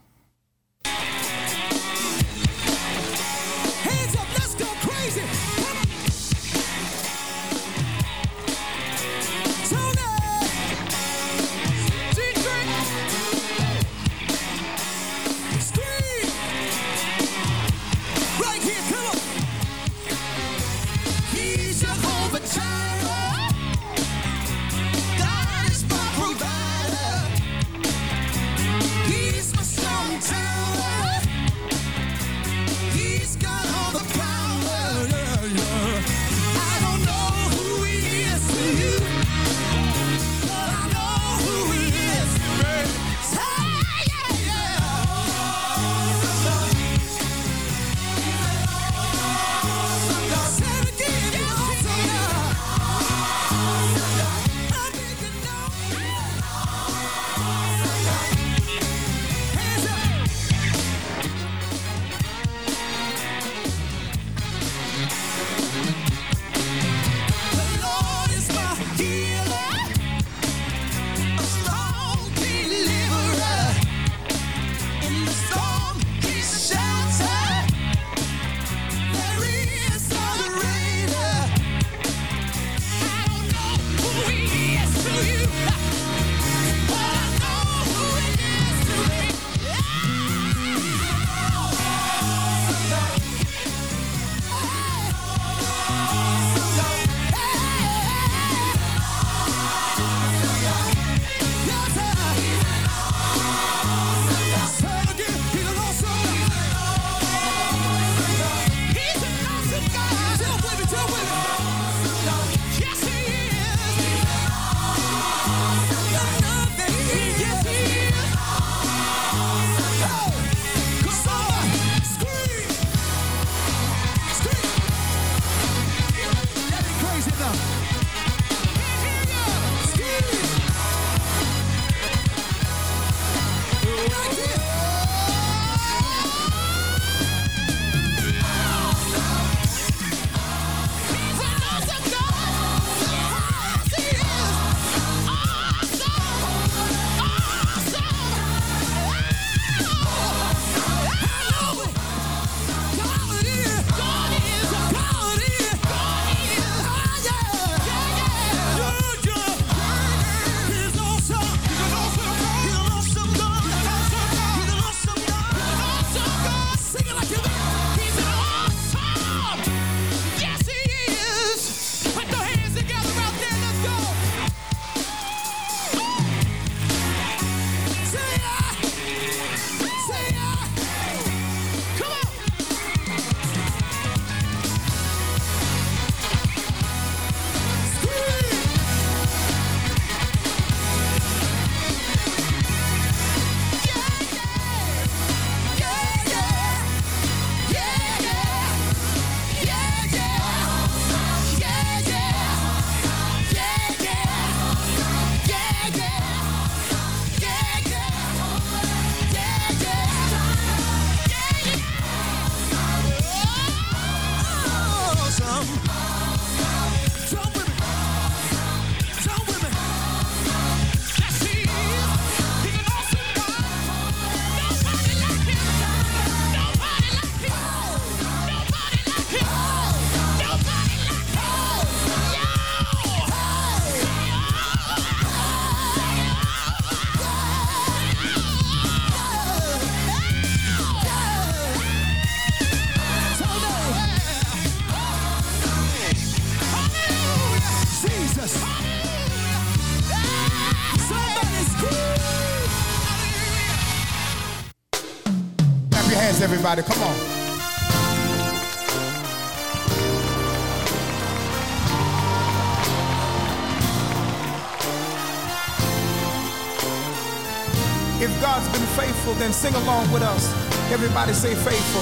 Say 271.26 271.54
faithful. 271.54 272.00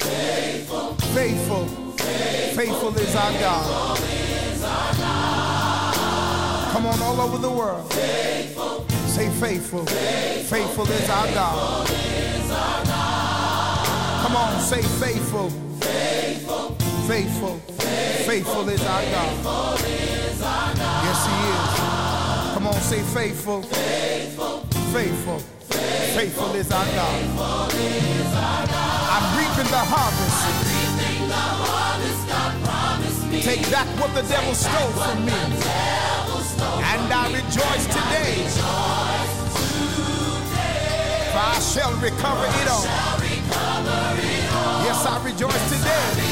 Faithful. 0.00 0.94
Faithful. 1.14 1.66
Faithful, 1.66 2.56
faithful 2.56 2.96
is, 2.96 3.14
our 3.14 3.32
God. 3.32 3.98
is 4.00 4.62
our 4.64 4.94
God. 4.94 6.72
Come 6.72 6.86
on, 6.86 7.00
all 7.02 7.20
over 7.20 7.38
the 7.38 7.50
world. 7.50 7.92
Faithful. 7.92 8.88
Say 9.06 9.28
faithful. 9.28 9.84
Faithful, 9.84 10.58
faithful 10.58 10.90
is, 10.90 11.10
our 11.10 11.26
God. 11.28 11.90
is 11.90 12.50
our 12.50 12.84
God. 12.84 14.26
Come 14.26 14.36
on, 14.36 14.60
say 14.60 14.82
faithful. 14.82 15.50
Faithful. 15.80 16.74
Faithful. 17.06 17.58
Faithful, 18.26 18.68
is, 18.70 18.80
our 18.82 19.02
God. 19.02 19.80
Is 19.80 20.42
our 20.42 20.74
God. 20.74 21.04
Yes, 21.04 21.26
He 21.26 21.36
is. 21.52 22.54
Come 22.54 22.66
on, 22.66 22.80
say 22.80 23.02
faithful. 23.14 23.62
Faithful. 23.62 24.60
Faithful. 24.92 25.57
Faithful 26.14 26.54
is 26.54 26.70
our 26.70 26.84
God. 26.84 27.22
I'm 29.14 29.26
reaping 29.38 29.70
the 29.70 29.84
harvest. 29.92 30.38
Take 33.44 33.70
back 33.70 33.86
what 34.00 34.14
the 34.14 34.22
devil 34.28 34.54
stole 34.54 34.92
from 34.92 35.24
me. 35.24 35.32
And 36.92 37.12
I 37.12 37.26
rejoice 37.32 37.86
today. 37.86 38.48
For 41.32 41.38
I 41.38 41.60
shall 41.60 41.94
recover 42.00 42.46
it 42.60 42.68
all. 42.68 42.86
Yes, 44.84 45.06
I 45.06 45.22
rejoice 45.24 45.70
today. 45.70 46.27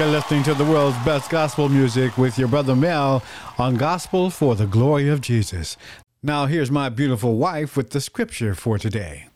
You're 0.00 0.08
listening 0.08 0.42
to 0.44 0.54
the 0.54 0.64
world's 0.64 0.96
best 1.04 1.28
gospel 1.28 1.68
music 1.68 2.16
with 2.16 2.38
your 2.38 2.48
brother 2.48 2.74
Mel 2.74 3.22
on 3.58 3.76
Gospel 3.76 4.30
for 4.30 4.54
the 4.54 4.66
Glory 4.66 5.10
of 5.10 5.20
Jesus. 5.20 5.76
Now, 6.22 6.46
here's 6.46 6.70
my 6.70 6.88
beautiful 6.88 7.36
wife 7.36 7.76
with 7.76 7.90
the 7.90 8.00
scripture 8.00 8.54
for 8.54 8.78
today. 8.78 9.26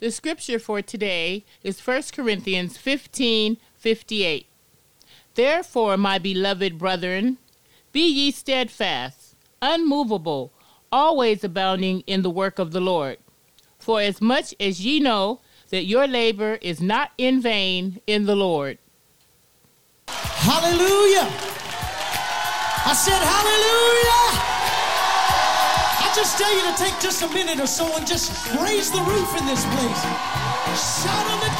The 0.00 0.10
scripture 0.10 0.58
for 0.58 0.82
today 0.82 1.44
is 1.62 1.78
1 1.78 2.02
Corinthians 2.12 2.76
15 2.76 3.58
58. 3.76 4.46
Therefore, 5.36 5.96
my 5.96 6.18
beloved 6.18 6.76
brethren, 6.76 7.38
be 7.92 8.08
ye 8.08 8.32
steadfast, 8.32 9.36
unmovable, 9.62 10.52
always 10.90 11.44
abounding 11.44 12.00
in 12.00 12.22
the 12.22 12.30
work 12.30 12.58
of 12.58 12.72
the 12.72 12.80
Lord. 12.80 13.18
For 13.78 14.00
as 14.00 14.20
much 14.20 14.56
as 14.58 14.84
ye 14.84 14.98
know 14.98 15.38
that 15.68 15.84
your 15.84 16.08
labor 16.08 16.58
is 16.60 16.80
not 16.80 17.12
in 17.16 17.40
vain 17.40 18.00
in 18.08 18.26
the 18.26 18.34
Lord. 18.34 18.78
Hallelujah. 20.42 21.28
I 22.86 22.92
said, 22.94 23.20
Hallelujah. 23.20 24.22
I 26.00 26.12
just 26.14 26.38
tell 26.38 26.52
you 26.54 26.62
to 26.66 26.74
take 26.76 26.98
just 27.00 27.22
a 27.22 27.28
minute 27.28 27.60
or 27.60 27.66
so 27.66 27.86
and 27.96 28.06
just 28.06 28.32
raise 28.56 28.90
the 28.90 29.02
roof 29.02 29.30
in 29.38 29.46
this 29.46 29.64
place. 29.76 30.02
Shout 30.74 31.26
unto 31.30 31.46
God 31.46 31.59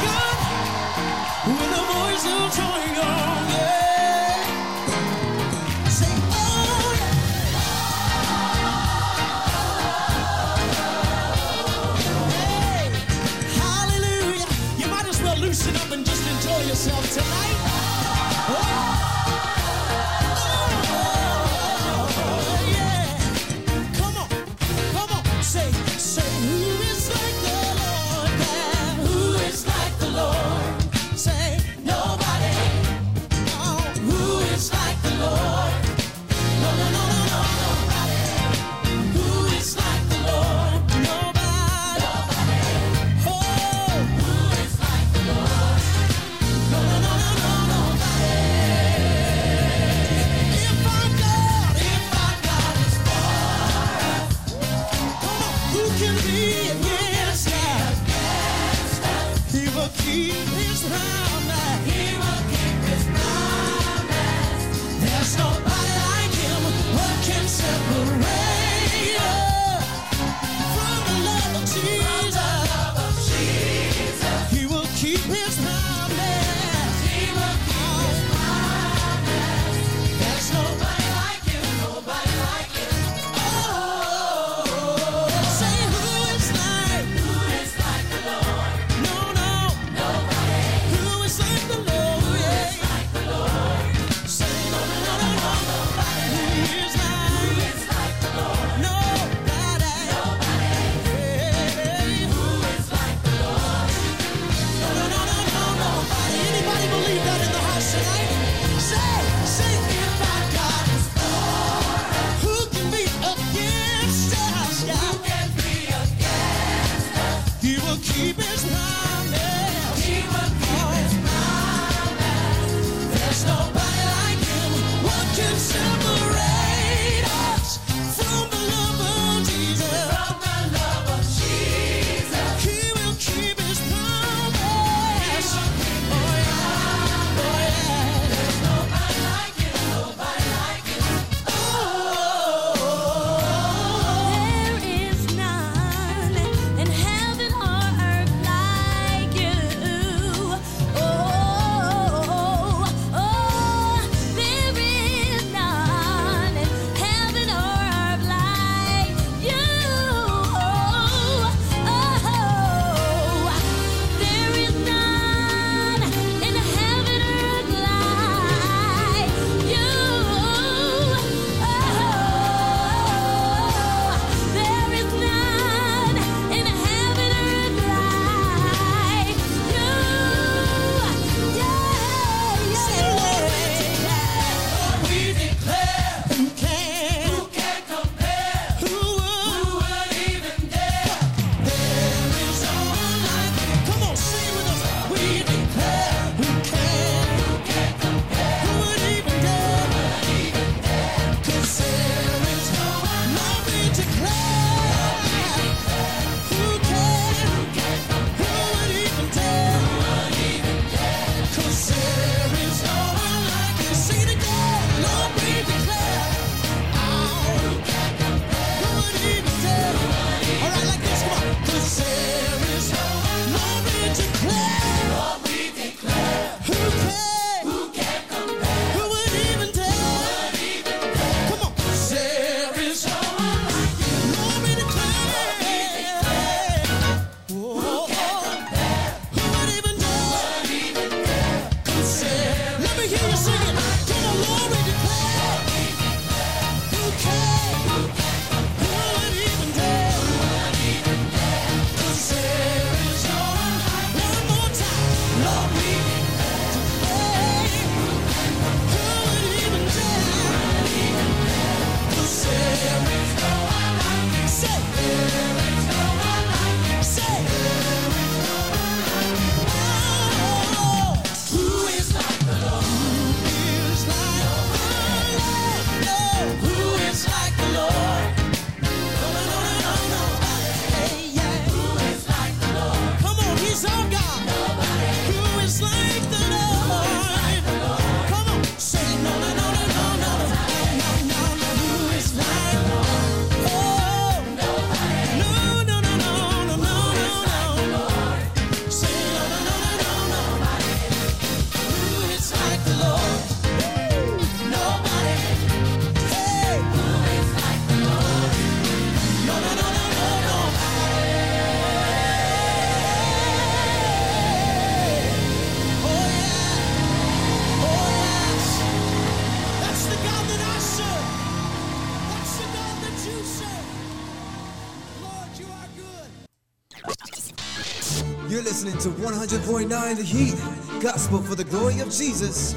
100.9 329.51 330.15
The 330.15 330.23
Heat, 330.23 331.01
Gospel 331.01 331.41
for 331.41 331.55
the 331.55 331.65
Glory 331.65 331.99
of 331.99 332.09
Jesus, 332.09 332.71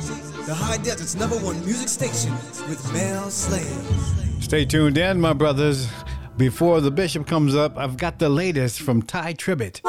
the 0.45 0.53
High 0.53 0.77
Desert's 0.79 1.15
number 1.15 1.37
one 1.37 1.65
music 1.65 1.89
station 1.89 2.33
with 2.69 2.93
Mel 2.93 3.31
Slade. 3.31 4.43
Stay 4.43 4.65
tuned 4.65 4.99
in, 4.99 5.21
my 5.21 5.33
brothers. 5.33 5.89
Before 6.37 6.81
the 6.81 6.91
bishop 6.91 7.29
comes 7.29 7.55
up, 7.55 7.79
I've 7.79 7.97
got 7.97 8.19
the 8.19 8.29
latest 8.29 8.81
from 8.81 9.03
Tye 9.03 9.35
Tribbett. 9.35 9.83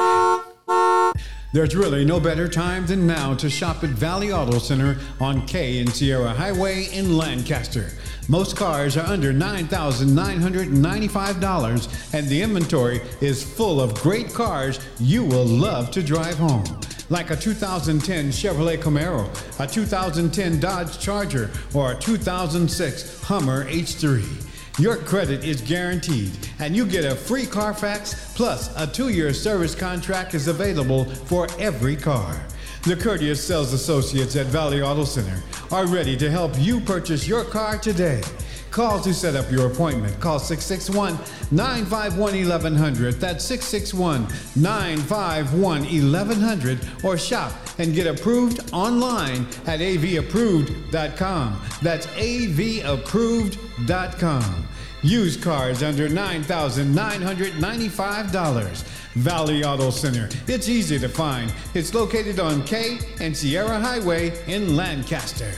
There's 1.52 1.76
really 1.76 2.04
no 2.04 2.18
better 2.18 2.48
time 2.48 2.86
than 2.86 3.06
now 3.06 3.32
to 3.34 3.48
shop 3.48 3.84
at 3.84 3.90
Valley 3.90 4.32
Auto 4.32 4.58
Center 4.58 4.98
on 5.20 5.46
K 5.46 5.78
and 5.78 5.88
Sierra 5.88 6.30
Highway 6.30 6.88
in 6.92 7.16
Lancaster. 7.16 7.92
Most 8.28 8.56
cars 8.56 8.96
are 8.96 9.06
under 9.06 9.32
$9,995 9.32 12.14
and 12.14 12.28
the 12.28 12.42
inventory 12.42 13.00
is 13.20 13.44
full 13.44 13.80
of 13.80 13.94
great 13.94 14.34
cars 14.34 14.80
you 14.98 15.22
will 15.22 15.46
love 15.46 15.92
to 15.92 16.02
drive 16.02 16.36
home. 16.36 16.64
Like 17.10 17.30
a 17.30 17.36
2010 17.36 18.30
Chevrolet 18.30 18.78
Camaro, 18.78 19.30
a 19.60 19.68
2010 19.68 20.58
Dodge 20.58 20.98
Charger, 20.98 21.52
or 21.72 21.92
a 21.92 21.94
2006 21.94 23.22
Hummer 23.22 23.70
H3. 23.70 24.45
Your 24.78 24.98
credit 24.98 25.42
is 25.42 25.62
guaranteed, 25.62 26.32
and 26.58 26.76
you 26.76 26.84
get 26.84 27.06
a 27.06 27.16
free 27.16 27.46
Carfax 27.46 28.34
plus 28.36 28.70
a 28.76 28.86
two 28.86 29.08
year 29.08 29.32
service 29.32 29.74
contract 29.74 30.34
is 30.34 30.48
available 30.48 31.06
for 31.06 31.48
every 31.58 31.96
car. 31.96 32.38
The 32.82 32.94
courteous 32.94 33.42
sales 33.42 33.72
associates 33.72 34.36
at 34.36 34.46
Valley 34.46 34.82
Auto 34.82 35.04
Center 35.04 35.42
are 35.72 35.86
ready 35.86 36.14
to 36.18 36.30
help 36.30 36.52
you 36.58 36.80
purchase 36.80 37.26
your 37.26 37.42
car 37.42 37.78
today. 37.78 38.22
Call 38.76 39.00
to 39.00 39.12
set 39.14 39.34
up 39.34 39.50
your 39.50 39.66
appointment. 39.68 40.20
Call 40.20 40.38
661 40.38 41.18
951 41.50 42.46
1100. 42.46 43.14
That's 43.14 43.42
661 43.42 44.28
951 44.54 45.84
1100 45.84 46.78
or 47.02 47.16
shop 47.16 47.54
and 47.78 47.94
get 47.94 48.06
approved 48.06 48.70
online 48.74 49.46
at 49.64 49.80
avapproved.com. 49.80 51.58
That's 51.80 52.06
avapproved.com. 52.06 54.68
Used 55.00 55.42
cars 55.42 55.82
under 55.82 56.10
$9,995. 56.10 58.82
Valley 59.14 59.64
Auto 59.64 59.88
Center. 59.88 60.28
It's 60.46 60.68
easy 60.68 60.98
to 60.98 61.08
find. 61.08 61.50
It's 61.72 61.94
located 61.94 62.40
on 62.40 62.62
K 62.64 62.98
and 63.22 63.34
Sierra 63.34 63.80
Highway 63.80 64.38
in 64.46 64.76
Lancaster. 64.76 65.50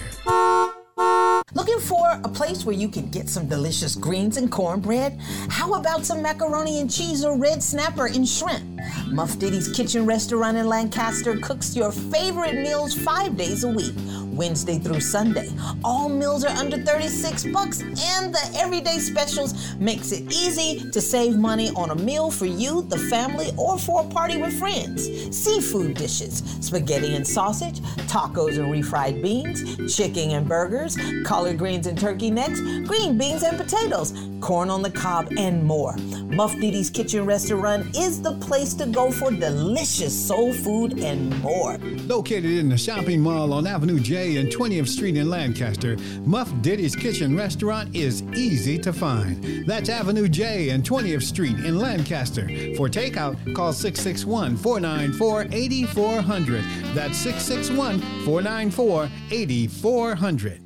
Looking 1.55 1.81
for 1.81 2.11
a 2.25 2.29
place 2.29 2.67
where 2.67 2.75
you 2.75 2.91
can 2.91 3.09
get 3.09 3.27
some 3.27 3.49
delicious 3.49 3.95
greens 3.95 4.37
and 4.37 4.53
cornbread? 4.53 5.19
How 5.49 5.73
about 5.75 6.05
some 6.05 6.21
macaroni 6.21 6.79
and 6.79 6.93
cheese 6.93 7.25
or 7.25 7.39
red 7.39 7.63
snapper 7.63 8.07
and 8.07 8.29
shrimp? 8.29 8.79
Muff 9.07 9.39
Diddy's 9.39 9.73
Kitchen 9.73 10.05
Restaurant 10.05 10.59
in 10.59 10.67
Lancaster 10.67 11.39
cooks 11.39 11.75
your 11.75 11.91
favorite 11.91 12.57
meals 12.57 12.95
five 12.95 13.39
days 13.39 13.65
a 13.65 13.69
week, 13.69 13.95
Wednesday 14.39 14.79
through 14.79 15.01
Sunday. 15.01 15.51
All 15.85 16.09
meals 16.09 16.45
are 16.45 16.57
under 16.57 16.79
36 16.79 17.47
bucks, 17.47 17.83
and 17.83 18.33
the 18.33 18.53
everyday 18.57 18.99
specials 18.99 19.77
makes 19.77 20.13
it 20.13 20.33
easy 20.33 20.89
to 20.91 21.01
save 21.01 21.37
money 21.37 21.71
on 21.77 21.91
a 21.91 21.95
meal 21.97 22.31
for 22.31 22.47
you, 22.47 22.83
the 22.83 22.97
family, 22.97 23.51
or 23.59 23.77
for 23.79 24.03
a 24.03 24.09
party 24.09 24.37
with 24.37 24.57
friends. 24.59 25.09
Seafood 25.37 25.95
dishes, 25.95 26.43
spaghetti 26.61 27.17
and 27.17 27.27
sausage, 27.27 27.81
tacos 28.07 28.59
and 28.59 28.73
refried 28.73 29.21
beans, 29.21 29.95
chicken 29.95 30.31
and 30.31 30.49
burgers, 30.49 30.97
collard 31.25 31.59
greens 31.59 31.89
and 31.89 31.99
turkey 31.99 32.31
necks, 32.31 32.61
green 32.87 33.19
beans 33.19 33.43
and 33.43 33.59
potatoes, 33.59 34.15
corn 34.41 34.71
on 34.71 34.83
the 34.83 34.91
cob, 34.91 35.33
and 35.37 35.65
more. 35.65 35.97
Muff 36.29 36.55
Diddy's 36.61 36.91
Kitchen 36.91 37.27
Restaurant 37.27 37.97
is 37.97 38.23
the 38.23 38.35
place 38.35 38.75
to 38.75 38.87
go 38.87 39.11
for 39.11 39.33
delicious 39.33 40.15
soul 40.27 40.53
food 40.53 41.01
and 41.01 41.37
more. 41.43 41.79
Located 42.07 42.53
in 42.53 42.69
the 42.69 42.79
shopping 42.79 43.21
mall 43.21 43.53
on 43.53 43.67
Avenue 43.67 43.99
J 43.99 44.28
and 44.37 44.49
20th 44.49 44.89
Street 44.89 45.17
in 45.17 45.31
Lancaster, 45.31 45.97
Muff 46.25 46.53
Diddy's 46.61 46.95
Kitchen 46.95 47.37
Restaurant 47.37 47.95
is 47.97 48.23
easy 48.35 48.79
to 48.79 48.93
find. 48.93 49.67
That's 49.67 49.89
Avenue 49.89 50.29
J 50.29 50.69
and 50.71 50.85
20th 50.85 51.23
Street 51.23 51.59
in 51.61 51.79
Lancaster. 51.79 52.47
For 52.77 52.89
takeout, 52.89 53.55
call 53.55 53.73
661 53.73 54.57
494 54.57 55.47
8400. 55.51 56.63
That's 56.95 57.17
661 57.19 58.01
494 58.25 59.09
8400. 59.31 60.61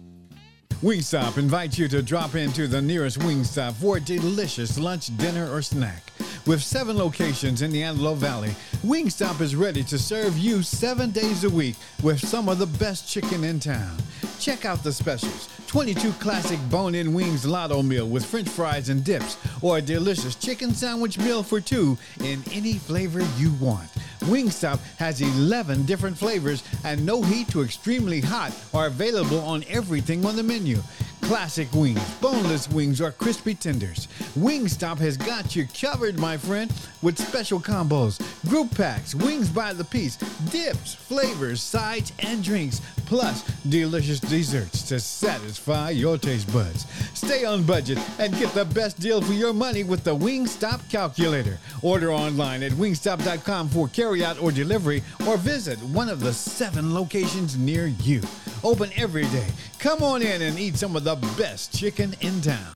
Wingstop 0.83 1.39
invites 1.39 1.79
you 1.79 1.87
to 1.87 2.03
drop 2.03 2.35
into 2.35 2.67
the 2.67 2.83
nearest 2.83 3.21
Wingstop 3.21 3.75
for 3.75 3.99
a 3.99 4.01
delicious 4.01 4.81
lunch, 4.81 5.17
dinner, 5.17 5.49
or 5.53 5.63
snack. 5.63 6.12
With 6.45 6.61
seven 6.61 6.99
locations 6.99 7.63
in 7.63 7.71
the 7.71 7.85
Antelope 7.85 8.19
Valley, 8.19 8.57
Wingstop 8.85 9.41
is 9.41 9.55
ready 9.55 9.85
to 9.85 9.97
serve 9.97 10.37
you 10.37 10.61
seven 10.65 11.13
days 11.13 11.45
a 11.45 11.51
week 11.51 11.77
with 12.03 12.19
some 12.19 12.49
of 12.49 12.59
the 12.59 12.67
best 12.67 13.09
chicken 13.09 13.45
in 13.45 13.61
town. 13.61 13.97
Check 14.41 14.65
out 14.65 14.83
the 14.83 14.93
specials 14.93 15.49
22 15.69 16.11
classic 16.15 16.59
bone 16.69 16.97
in 16.97 17.15
wings 17.15 17.47
lotto 17.47 17.81
meal 17.81 18.09
with 18.09 18.27
french 18.27 18.49
fries 18.49 18.89
and 18.89 19.05
dips, 19.05 19.37
or 19.63 19.79
a 19.79 19.83
delicious 19.83 20.35
chicken 20.35 20.75
sandwich 20.75 21.17
meal 21.17 21.45
for 21.45 21.61
two 21.61 21.97
in 22.25 22.43
any 22.51 22.73
flavor 22.73 23.21
you 23.39 23.53
want. 23.61 23.89
Wingstop 24.23 24.81
has 24.97 25.21
11 25.21 25.85
different 25.85 26.19
flavors, 26.19 26.65
and 26.85 27.07
no 27.07 27.23
heat 27.23 27.47
to 27.49 27.63
extremely 27.63 28.21
hot 28.21 28.53
are 28.75 28.87
available 28.87 29.39
on 29.41 29.65
everything 29.69 30.27
on 30.27 30.35
the 30.35 30.43
menu. 30.43 30.83
Classic 31.23 31.73
wings, 31.73 32.15
boneless 32.21 32.69
wings, 32.71 33.01
or 33.01 33.13
crispy 33.13 33.55
tenders. 33.55 34.09
Wingstop 34.37 34.99
has 34.99 35.17
got 35.17 35.57
you 35.57 35.67
covered, 35.69 36.19
my 36.19 36.37
friend, 36.37 36.71
with 37.01 37.17
special 37.19 37.59
combos, 37.61 38.21
group 38.49 38.75
packs, 38.75 39.15
wings 39.15 39.49
by 39.49 39.73
the 39.73 39.85
piece, 39.85 40.17
dips, 40.51 40.95
flavors, 40.95 41.63
sides, 41.63 42.13
and 42.19 42.43
drinks, 42.43 42.81
plus 43.07 43.43
delicious 43.69 44.21
desserts 44.21 44.83
to 44.83 44.99
satisfy 44.99 45.91
your 45.91 46.19
taste 46.19 46.53
buds. 46.53 46.87
Stay 47.15 47.45
on 47.45 47.63
budget 47.63 47.99
and 48.19 48.37
get 48.39 48.53
the 48.53 48.65
best 48.65 48.99
deal 48.99 49.23
for 49.23 49.33
your 49.33 49.53
money 49.53 49.85
with 49.85 50.05
the 50.05 50.15
Wingstop 50.15 50.81
calculator. 50.91 51.59
Order 51.83 52.13
online 52.13 52.63
at 52.63 52.73
wingstop.com 52.73 53.69
for 53.69 53.87
carryout 53.89 54.43
or 54.43 54.51
delivery, 54.51 55.03
or 55.27 55.37
visit 55.37 55.79
one 55.85 56.09
of 56.09 56.21
the 56.21 56.33
seven 56.33 56.93
locations 56.95 57.57
near 57.57 57.87
you. 57.87 58.21
Open 58.65 58.91
every 58.97 59.25
day. 59.25 59.49
Come 59.83 60.05
on 60.05 60.23
in 60.23 60.43
and 60.43 60.61
eat 60.61 60.77
some 60.77 60.95
of 60.95 61.03
the 61.03 61.17
best 61.37 61.77
chicken 61.77 62.15
in 62.21 62.41
town. 62.41 62.73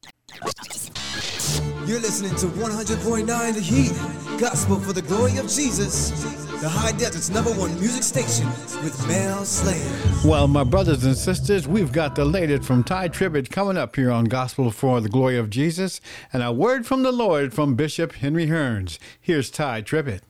You're 1.86 2.00
listening 2.00 2.34
to 2.34 2.46
100.9 2.46 3.54
The 3.54 3.60
Heat, 3.60 4.40
Gospel 4.40 4.80
for 4.80 4.92
the 4.92 5.02
Glory 5.02 5.36
of 5.36 5.48
Jesus, 5.48 6.10
the 6.60 6.68
High 6.68 6.90
Desert's 6.90 7.30
number 7.30 7.52
one 7.52 7.78
music 7.78 8.02
station 8.02 8.48
with 8.82 9.06
Mel 9.06 9.44
Slade. 9.44 9.88
Well, 10.24 10.48
my 10.48 10.64
brothers 10.64 11.04
and 11.04 11.16
sisters, 11.16 11.68
we've 11.68 11.92
got 11.92 12.16
the 12.16 12.24
latest 12.24 12.64
from 12.64 12.82
Tye 12.82 13.08
Tribbett 13.08 13.52
coming 13.52 13.76
up 13.76 13.94
here 13.94 14.10
on 14.10 14.24
Gospel 14.24 14.72
for 14.72 15.00
the 15.00 15.08
Glory 15.08 15.38
of 15.38 15.48
Jesus, 15.48 16.00
and 16.32 16.42
a 16.42 16.50
word 16.50 16.86
from 16.86 17.04
the 17.04 17.12
Lord 17.12 17.54
from 17.54 17.76
Bishop 17.76 18.14
Henry 18.14 18.48
Hearns. 18.48 18.98
Here's 19.20 19.48
Tye 19.48 19.80
Tribbett. 19.80 20.22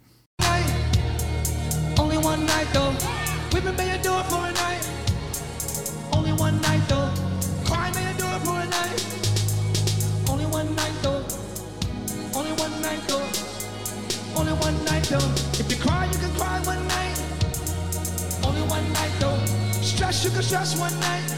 Can 20.26 20.42
stress 20.42 20.78
one 20.78 20.92
night. 21.00 21.34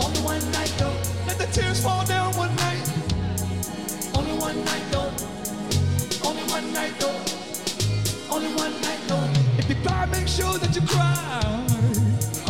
Only 0.00 0.20
one 0.22 0.40
night 0.52 0.74
though. 0.78 0.96
Let 1.28 1.38
the 1.38 1.46
tears 1.52 1.80
fall 1.80 2.04
down 2.06 2.34
one 2.34 2.54
night. 2.56 2.82
Only 4.16 4.32
one 4.32 4.64
night 4.64 4.82
though. 4.90 5.12
Only 6.26 6.42
one 6.50 6.72
night 6.72 6.94
though. 6.98 7.20
Only 8.34 8.52
one 8.56 8.72
night 8.80 9.00
though. 9.06 9.28
If 9.58 9.68
you 9.68 9.76
cry, 9.84 10.06
make 10.06 10.26
sure 10.26 10.58
that 10.58 10.74
you 10.74 10.82
cry. 10.88 11.14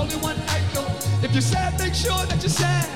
Only 0.01 0.17
one 0.17 0.39
night 0.47 0.65
though. 0.73 0.89
If 1.23 1.33
you're 1.33 1.43
sad, 1.43 1.79
make 1.79 1.95
sure 1.95 2.25
that 2.25 2.41
you're 2.41 2.49
sad. 2.49 2.89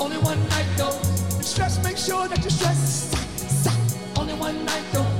Only 0.00 0.16
one 0.18 0.40
night 0.48 0.70
though. 0.78 0.96
If 0.96 1.38
you 1.38 1.42
stress, 1.42 1.82
make 1.84 1.98
sure 1.98 2.26
that 2.28 2.40
you're 2.40 2.50
stressed. 2.50 3.14
Only 4.16 4.34
one 4.34 4.64
night 4.64 4.84
though. 4.92 5.11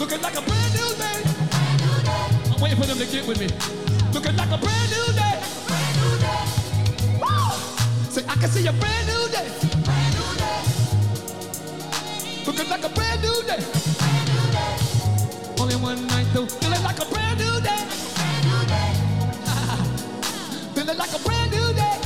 Looking 0.00 0.20
like 0.22 0.36
a 0.36 0.42
brand 0.42 0.74
new 0.74 0.96
day. 0.98 1.22
I'm 2.52 2.60
waiting 2.60 2.78
for 2.80 2.86
them 2.86 2.98
to 2.98 3.06
get 3.06 3.24
with 3.28 3.38
me. 3.38 3.46
Looking 4.12 4.34
like 4.36 4.50
a 4.50 4.58
brand 4.58 4.90
new 4.90 5.12
day. 5.14 5.40
Say, 8.10 8.24
I 8.28 8.34
can 8.34 8.50
see 8.50 8.66
a 8.66 8.72
brand 8.72 9.06
new 9.06 9.28
day. 9.30 9.48
Looking 12.44 12.68
like 12.68 12.82
a 12.84 12.88
brand 12.88 13.22
new 13.22 13.40
day. 13.46 13.62
Only 15.60 15.76
one 15.76 16.04
night 16.08 16.26
though. 16.34 16.46
Feeling 16.46 16.82
like 16.82 16.98
a 16.98 17.04
brand 17.06 17.38
new 17.38 17.60
day. 17.60 17.86
Feeling 20.74 20.98
like 20.98 21.14
a 21.14 21.18
brand 21.22 21.52
new 21.52 21.72
day. 21.72 22.00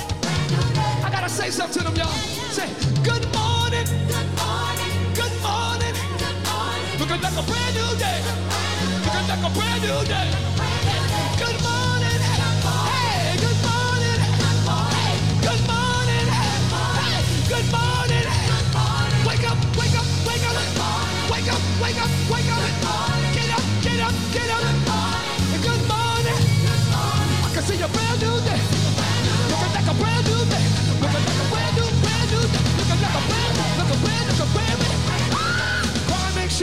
I 1.03 1.09
gotta 1.11 1.31
say 1.31 1.49
something 1.51 1.83
to 1.85 1.89
them, 1.89 1.97
y'all. 1.97 2.13
Say, 2.53 2.69
good 3.03 3.23
morning. 3.25 3.38
A 7.39 7.43
brand 7.43 7.75
new 7.75 7.99
day. 7.99 8.21
Looking 9.05 9.29
like 9.29 9.45
a 9.45 9.55
brand 9.55 9.83
new 9.83 10.05
day. 10.07 10.31
Good 11.39 11.63
morning. 11.63 11.78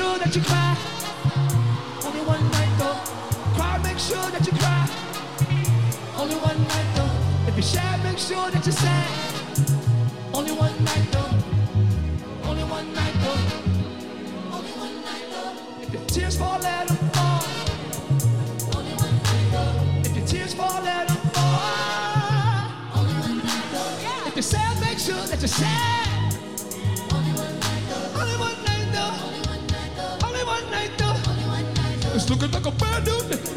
Sure 0.06 0.20
that 0.20 0.36
you 0.36 0.41
cry. 0.41 0.74
Only 2.06 2.24
one 2.34 2.46
night 2.58 2.74
though. 2.82 2.98
Cry, 3.58 3.78
make 3.88 4.00
sure 4.10 4.28
that 4.34 4.44
you 4.48 4.54
cry. 4.62 4.84
Only 6.22 6.38
one 6.50 6.60
night 6.74 6.89
though. 6.96 7.13
If 7.50 7.54
you're 7.58 7.72
sad, 7.76 8.04
make 8.04 8.20
sure 8.20 8.48
that 8.54 8.63
you're 8.68 8.80
sad. 8.86 9.10
Only 10.34 10.54
one 10.65 10.76
night 10.89 11.08
though. 11.15 11.32
Only 12.50 12.65
one 12.78 12.88
night 13.00 13.15
though. 13.24 13.44
Only 14.56 14.74
one 14.86 14.96
night 15.10 15.26
though. 15.34 15.84
If 15.84 15.89
your 15.94 16.06
tears 16.13 16.36
fall, 16.38 16.60
let 16.60 16.88
them 16.88 16.98
fall. 17.15 17.44
Only 18.78 18.94
one 19.06 19.15
night 19.30 19.48
though. 19.54 20.08
If 20.08 20.13
your 20.18 20.28
tears 20.32 20.54
fall, 20.54 20.80
let 20.84 21.08
them 21.08 21.22
fall. 21.36 21.62
Only 22.98 23.15
one 23.26 23.38
night 23.50 23.68
though. 23.74 24.28
If 24.30 24.36
you're 24.36 24.50
sad, 24.54 24.74
make 24.82 25.00
sure 25.00 25.26
that 25.32 25.39
you're 25.41 25.58
sad. 25.63 26.14
Like 32.51 32.65
a 32.67 32.71
bad 32.71 33.03
dude. 33.03 33.55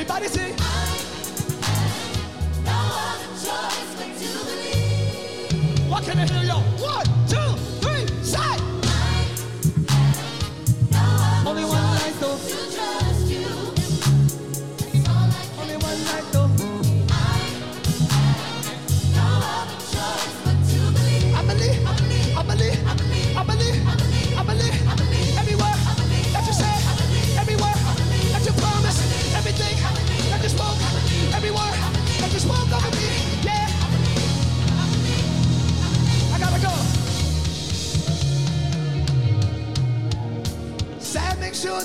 Everybody 0.00 0.28
sing. 0.28 0.54
What 5.90 6.04
can 6.04 6.18
I 6.18 6.26
hear 6.26 6.42
y'all? 6.44 6.49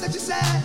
você 0.06 0.10
disser. 0.10 0.65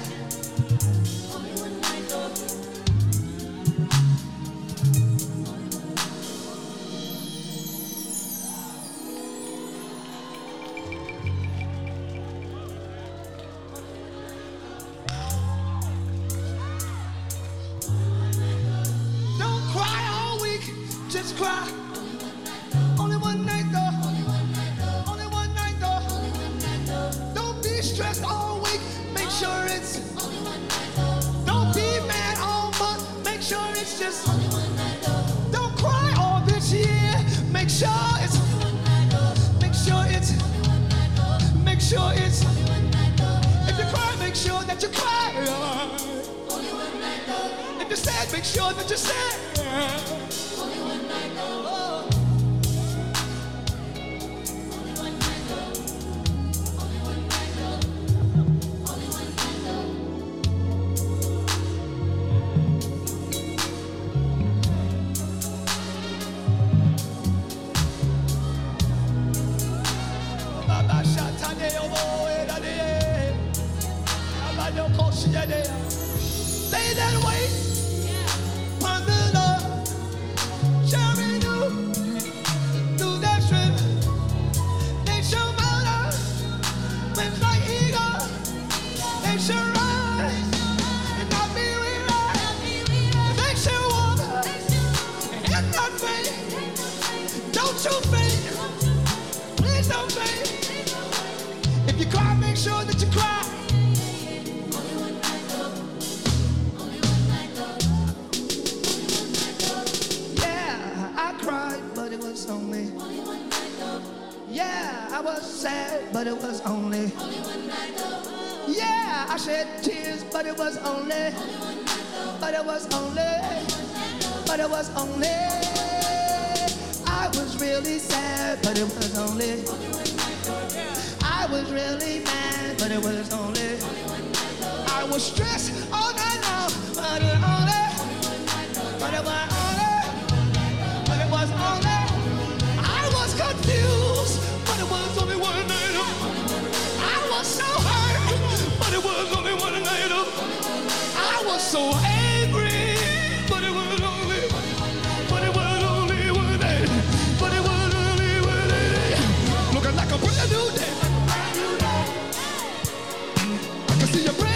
See 164.12 164.26
a 164.26 164.32
brand 164.32 164.49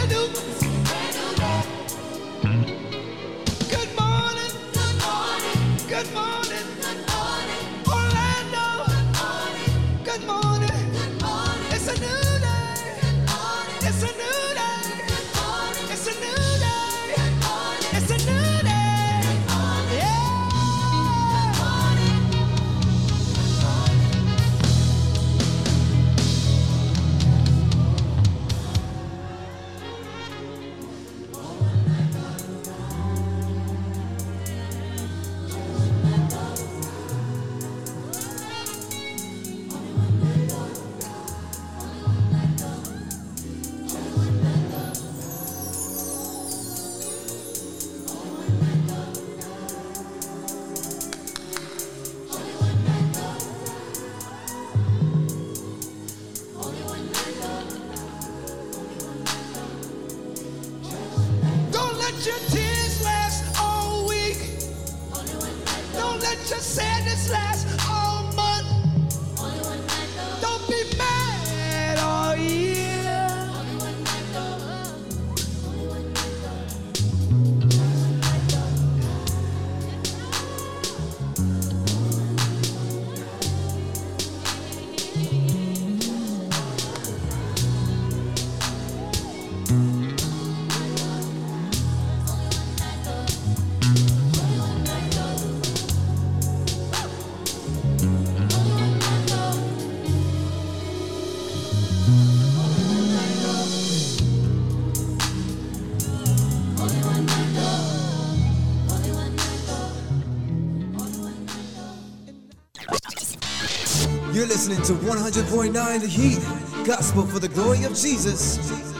listening 114.66 114.98
to 114.98 115.05
100.9 115.05 116.00
The 116.00 116.07
Heat, 116.07 116.87
Gospel 116.87 117.27
for 117.27 117.38
the 117.38 117.48
Glory 117.48 117.85
of 117.85 117.94
Jesus, 117.94 118.57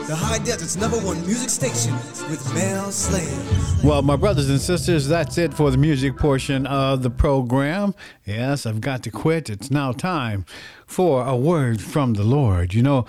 the 0.07 0.15
High 0.15 0.37
Desert's 0.37 0.77
number 0.77 0.99
one 0.99 1.25
music 1.25 1.49
station 1.49 1.95
with 2.29 2.53
Mel 2.53 2.91
Slade. 2.91 3.83
Well, 3.83 4.03
my 4.03 4.17
brothers 4.17 4.51
and 4.51 4.61
sisters, 4.61 5.09
that's 5.09 5.39
it 5.39 5.55
for 5.55 5.71
the 5.71 5.79
music 5.79 6.19
portion 6.19 6.67
of 6.67 7.03
the 7.03 7.09
program. 7.09 7.95
Yes, 8.27 8.67
I've 8.67 8.83
got 8.83 9.03
to 9.05 9.11
quit. 9.11 9.49
It's 9.49 9.71
now 9.71 9.93
time 9.93 10.45
for 10.87 11.27
a 11.27 11.35
word 11.35 11.81
from 11.81 12.13
the 12.13 12.25
Lord. 12.25 12.75
You 12.75 12.83
know, 12.83 13.07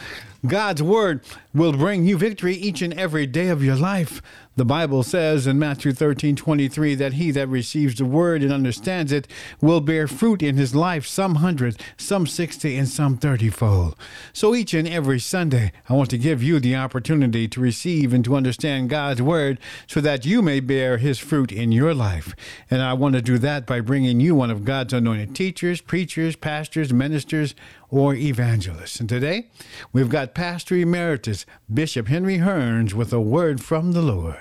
God's 0.48 0.82
word 0.82 1.26
will 1.56 1.72
bring 1.72 2.06
you 2.06 2.18
victory 2.18 2.54
each 2.54 2.82
and 2.82 2.94
every 2.96 3.26
day 3.26 3.48
of 3.48 3.64
your 3.64 3.78
life. 3.78 4.22
The 4.58 4.66
Bible 4.66 5.04
says 5.04 5.48
in 5.48 5.60
Matthew 5.60 5.92
13 5.92 6.36
23 6.36 6.96
that 6.96 7.14
he 7.14 7.32
that 7.32 7.48
receives 7.50 7.96
the 7.96 8.06
word 8.06 8.42
and 8.42 8.54
understands 8.54 9.12
it 9.12 9.28
will 9.60 9.82
bear 9.82 10.08
fruit 10.08 10.42
in 10.42 10.56
his 10.56 10.74
life, 10.74 11.06
some 11.06 11.36
hundred, 11.36 11.82
some 11.98 12.26
sixty, 12.26 12.78
and 12.78 12.88
some 12.88 13.18
thirty 13.18 13.50
fold. 13.50 13.96
So 14.32 14.56
each 14.56 14.74
and 14.74 14.88
every 14.88 15.20
Sunday, 15.20 15.74
I 15.90 15.94
want 15.94 16.10
to 16.12 16.18
give 16.18 16.42
you 16.42 16.62
the 16.62 16.76
opportunity 16.76 17.50
to 17.50 17.60
receive 17.60 18.14
and 18.14 18.24
to 18.24 18.36
understand 18.36 18.90
God's 18.90 19.22
word 19.22 19.60
so 19.88 20.00
that 20.02 20.26
you 20.26 20.42
may 20.42 20.62
bear 20.62 20.98
his 20.98 21.20
fruit 21.20 21.52
in 21.52 21.74
your 21.74 21.94
life. 21.94 22.34
And 22.70 22.82
I 22.82 22.94
want 22.94 23.16
to 23.16 23.22
do 23.22 23.38
that 23.40 23.66
by 23.66 23.82
bringing 23.82 24.22
you 24.22 24.36
one 24.36 24.52
of 24.52 24.64
God's 24.64 24.94
anointed 24.94 25.36
teachers, 25.36 25.82
preachers, 25.82 26.38
pastors, 26.38 26.94
ministers, 26.94 27.56
or 27.90 28.16
evangelists. 28.16 29.00
And 29.00 29.10
today, 29.10 29.50
we've 29.94 30.10
got 30.10 30.34
Pastor 30.34 30.76
Emeritus 30.76 31.45
Bishop 31.74 32.08
Henry 32.08 32.38
Hearns 32.38 32.94
with 32.94 33.12
a 33.12 33.22
word 33.22 33.62
from 33.62 33.92
the 33.92 34.02
Lord. 34.02 34.40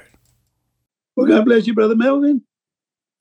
Well, 1.17 1.27
God 1.27 1.45
bless 1.45 1.67
you, 1.67 1.75
Brother 1.75 1.97
Melvin. 1.97 2.43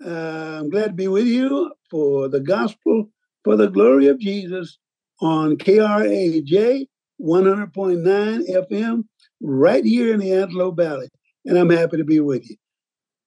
Uh, 0.05 0.59
I'm 0.59 0.69
glad 0.69 0.87
to 0.87 0.93
be 0.93 1.07
with 1.07 1.27
you 1.27 1.71
for 1.89 2.27
the 2.27 2.39
gospel 2.39 3.09
for 3.43 3.55
the 3.55 3.67
glory 3.67 4.07
of 4.07 4.19
Jesus 4.19 4.77
on 5.21 5.57
KRAJ 5.57 6.87
100.9 7.21 8.49
FM 8.49 9.03
right 9.41 9.85
here 9.85 10.13
in 10.13 10.19
the 10.19 10.33
Antelope 10.33 10.77
Valley. 10.77 11.09
And 11.45 11.57
I'm 11.57 11.69
happy 11.69 11.97
to 11.97 12.03
be 12.03 12.19
with 12.19 12.49
you. 12.49 12.57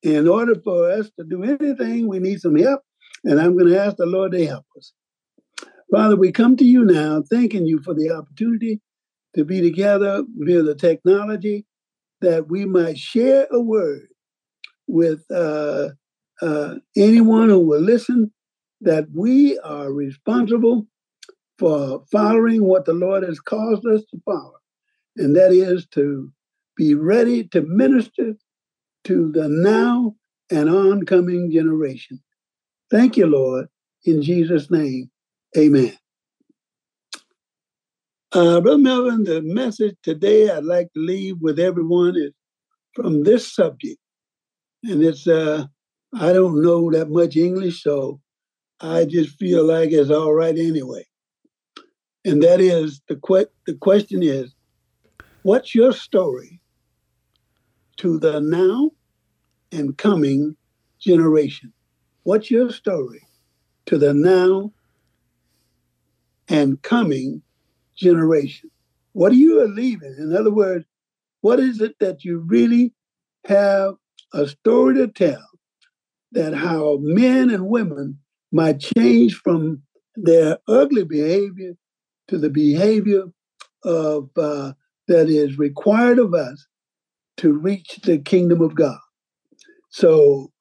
In 0.03 0.29
order 0.29 0.55
for 0.63 0.91
us 0.91 1.11
to 1.19 1.25
do 1.25 1.43
anything, 1.45 2.09
we 2.09 2.19
need 2.19 2.41
some 2.41 2.57
help. 2.57 2.81
And 3.25 3.41
I'm 3.41 3.57
going 3.57 3.69
to 3.69 3.81
ask 3.81 3.97
the 3.97 4.07
Lord 4.07 4.33
to 4.33 4.47
help 4.47 4.65
us. 4.77 4.93
Father, 5.91 6.17
we 6.17 6.33
come 6.33 6.57
to 6.57 6.65
you 6.65 6.85
now, 6.85 7.23
thanking 7.31 7.67
you 7.67 7.81
for 7.81 7.95
the 7.95 8.11
opportunity 8.11 8.81
to 9.37 9.45
be 9.45 9.61
together 9.61 10.25
via 10.39 10.63
the 10.63 10.75
technology 10.75 11.67
that 12.21 12.49
we 12.49 12.65
might 12.65 12.99
share 12.99 13.47
a 13.51 13.61
word 13.61 14.09
with 14.89 15.25
uh, 15.31 15.91
uh, 16.41 16.75
anyone 16.97 17.49
who 17.49 17.61
will 17.61 17.81
listen, 17.81 18.33
that 18.81 19.07
we 19.15 19.59
are 19.59 19.93
responsible 19.93 20.87
for 21.59 22.05
following 22.11 22.65
what 22.65 22.85
the 22.85 22.93
Lord 22.93 23.23
has 23.23 23.41
caused 23.41 23.87
us 23.87 24.03
to 24.11 24.21
follow, 24.25 24.57
and 25.17 25.37
that 25.37 25.53
is 25.53 25.87
to 25.93 26.31
be 26.77 26.95
ready 26.95 27.45
to 27.49 27.63
minister 27.63 28.35
to 29.05 29.33
the 29.33 29.49
now 29.49 30.15
and 30.51 30.69
oncoming 30.69 31.51
generation. 31.51 32.23
Thank 32.91 33.17
you, 33.17 33.27
Lord. 33.27 33.69
In 34.05 34.23
Jesus' 34.23 34.71
name, 34.71 35.11
amen. 35.57 35.97
Uh, 38.37 38.61
Brother 38.61 38.77
Melvin, 38.77 39.25
the 39.25 39.41
message 39.41 39.97
today 40.03 40.51
I'd 40.51 40.63
like 40.63 40.93
to 40.93 41.01
leave 41.01 41.39
with 41.41 41.59
everyone 41.59 42.17
is 42.19 42.33
from 42.93 43.23
this 43.23 43.51
subject. 43.51 43.97
And 44.85 45.03
it's, 45.03 45.27
uh, 45.27 45.65
I 46.13 46.35
don't 46.35 46.61
know 46.61 46.91
that 46.91 47.09
much 47.09 47.35
English, 47.35 47.83
so 47.83 48.21
I 48.79 49.07
just 49.07 49.39
feel 49.39 49.65
like 49.65 49.91
it's 49.91 50.11
all 50.11 50.35
right 50.35 50.55
anyway. 50.55 51.07
And 52.27 52.43
that 52.43 52.61
is 52.61 53.01
the, 53.09 53.17
que- 53.17 53.49
the 53.67 53.73
question 53.73 54.23
is, 54.23 54.55
what's 55.41 55.75
your 55.75 55.95
story 55.95 56.61
to 57.97 58.19
the 58.19 58.43
now 58.43 58.91
and 59.73 59.97
coming 59.97 60.55
generation? 60.99 61.73
What's 62.25 62.51
your 62.51 62.71
story 62.71 63.27
to 63.87 63.97
the 63.97 64.13
now 64.13 64.75
and 66.49 66.83
coming 66.83 67.41
generation? 67.97 68.71
What 69.13 69.33
are 69.33 69.37
you 69.37 69.67
leaving? 69.67 70.15
In 70.19 70.37
other 70.37 70.53
words, 70.53 70.85
what 71.41 71.61
is 71.61 71.81
it 71.81 71.97
that 72.01 72.25
you 72.25 72.39
really 72.39 72.93
have 73.47 73.95
a 74.33 74.47
story 74.47 74.97
to 74.97 75.09
tell 75.09 75.47
that 76.33 76.55
how 76.55 76.99
men 77.01 77.51
and 77.51 77.69
women 77.69 78.19
might 78.53 78.81
change 78.81 79.35
from 79.35 79.83
their 80.17 80.59
ugly 80.69 81.05
behavior 81.05 81.75
to 82.29 82.39
the 82.39 82.51
behavior 82.51 83.25
of 83.85 84.29
uh, 84.37 84.73
that 85.09 85.29
is 85.29 85.59
required 85.59 86.19
of 86.19 86.35
us 86.35 86.67
to 87.37 87.53
reach 87.53 88.01
the 88.03 88.19
kingdom 88.19 88.61
of 88.61 88.75
God. 88.75 88.99
So 89.91 90.53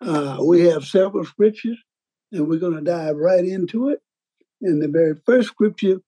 uh, 0.00 0.38
we 0.44 0.62
have 0.66 0.84
several 0.84 1.24
scriptures, 1.24 1.78
and 2.32 2.48
we're 2.48 2.58
going 2.58 2.76
to 2.76 2.82
dive 2.82 3.16
right 3.16 3.44
into 3.44 3.88
it. 3.88 4.00
And 4.60 4.82
the 4.82 4.88
very 4.88 5.14
first 5.26 5.48
scripture 5.48 5.98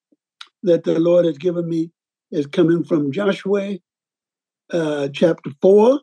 that 0.67 0.85
the 0.85 0.99
Lord 0.99 1.25
has 1.25 1.39
given 1.39 1.69
me 1.69 1.91
is 2.31 2.47
coming 2.47 2.85
from 2.85 3.13
Joshua 3.13 3.79
uh, 4.73 5.09
chapter 5.13 5.51
4, 5.63 6.01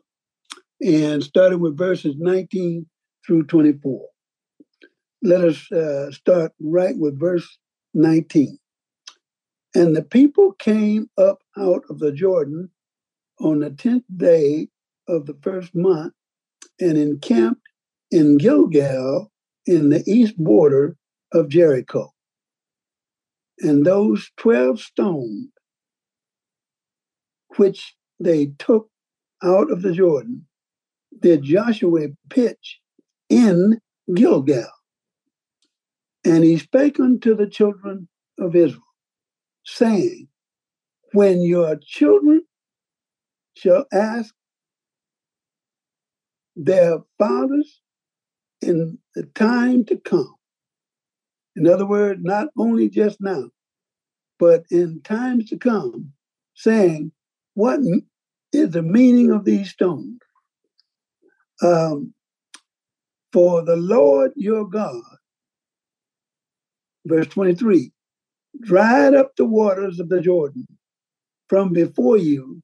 and 0.80 1.22
starting 1.22 1.60
with 1.60 1.76
verses 1.76 2.14
19 2.18 2.86
through 3.26 3.44
24. 3.44 4.06
Let 5.22 5.44
us 5.44 5.70
uh, 5.70 6.10
start 6.10 6.52
right 6.60 6.96
with 6.96 7.20
verse 7.20 7.58
19. 7.92 8.58
And 9.74 9.94
the 9.94 10.02
people 10.02 10.52
came 10.52 11.10
up 11.18 11.42
out 11.58 11.82
of 11.90 11.98
the 11.98 12.12
Jordan 12.12 12.70
on 13.40 13.60
the 13.60 13.70
tenth 13.70 14.04
day 14.16 14.68
of 15.08 15.26
the 15.26 15.36
first 15.42 15.74
month 15.74 16.14
and 16.80 16.96
encamped 16.96 17.66
in 18.10 18.38
Gilgal 18.38 19.30
in 19.66 19.90
the 19.90 20.02
east 20.06 20.36
border 20.38 20.96
of 21.32 21.48
Jericho. 21.48 22.13
And 23.60 23.86
those 23.86 24.30
12 24.36 24.80
stones 24.80 25.48
which 27.56 27.94
they 28.18 28.52
took 28.58 28.88
out 29.42 29.70
of 29.70 29.82
the 29.82 29.92
Jordan 29.92 30.46
did 31.20 31.42
Joshua 31.42 32.08
pitch 32.28 32.80
in 33.28 33.80
Gilgal. 34.12 34.66
And 36.24 36.42
he 36.42 36.58
spake 36.58 36.98
unto 36.98 37.36
the 37.36 37.46
children 37.46 38.08
of 38.38 38.56
Israel, 38.56 38.82
saying, 39.64 40.28
When 41.12 41.42
your 41.42 41.76
children 41.76 42.42
shall 43.56 43.86
ask 43.92 44.34
their 46.56 46.98
fathers 47.18 47.80
in 48.60 48.98
the 49.14 49.24
time 49.24 49.84
to 49.86 49.96
come, 49.96 50.34
in 51.56 51.68
other 51.68 51.86
words, 51.86 52.20
not 52.22 52.48
only 52.58 52.88
just 52.88 53.20
now, 53.20 53.44
but 54.38 54.64
in 54.70 55.00
times 55.02 55.48
to 55.50 55.58
come, 55.58 56.12
saying, 56.54 57.12
What 57.54 57.80
is 58.52 58.70
the 58.70 58.82
meaning 58.82 59.30
of 59.30 59.44
these 59.44 59.70
stones? 59.70 60.18
Um, 61.62 62.12
for 63.32 63.64
the 63.64 63.76
Lord 63.76 64.32
your 64.36 64.68
God, 64.68 65.02
verse 67.06 67.26
23, 67.28 67.92
dried 68.60 69.14
up 69.14 69.34
the 69.36 69.44
waters 69.44 70.00
of 70.00 70.08
the 70.08 70.20
Jordan 70.20 70.66
from 71.48 71.72
before 71.72 72.16
you 72.16 72.62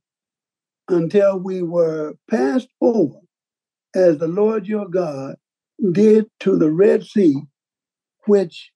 until 0.89 1.39
we 1.39 1.63
were 1.63 2.15
passed 2.29 2.69
over, 2.81 3.19
as 3.95 4.19
the 4.19 4.29
Lord 4.29 4.67
your 4.67 4.89
God 4.89 5.37
did 5.93 6.27
to 6.41 6.57
the 6.57 6.71
Red 6.71 7.05
Sea, 7.05 7.37
which 8.27 8.71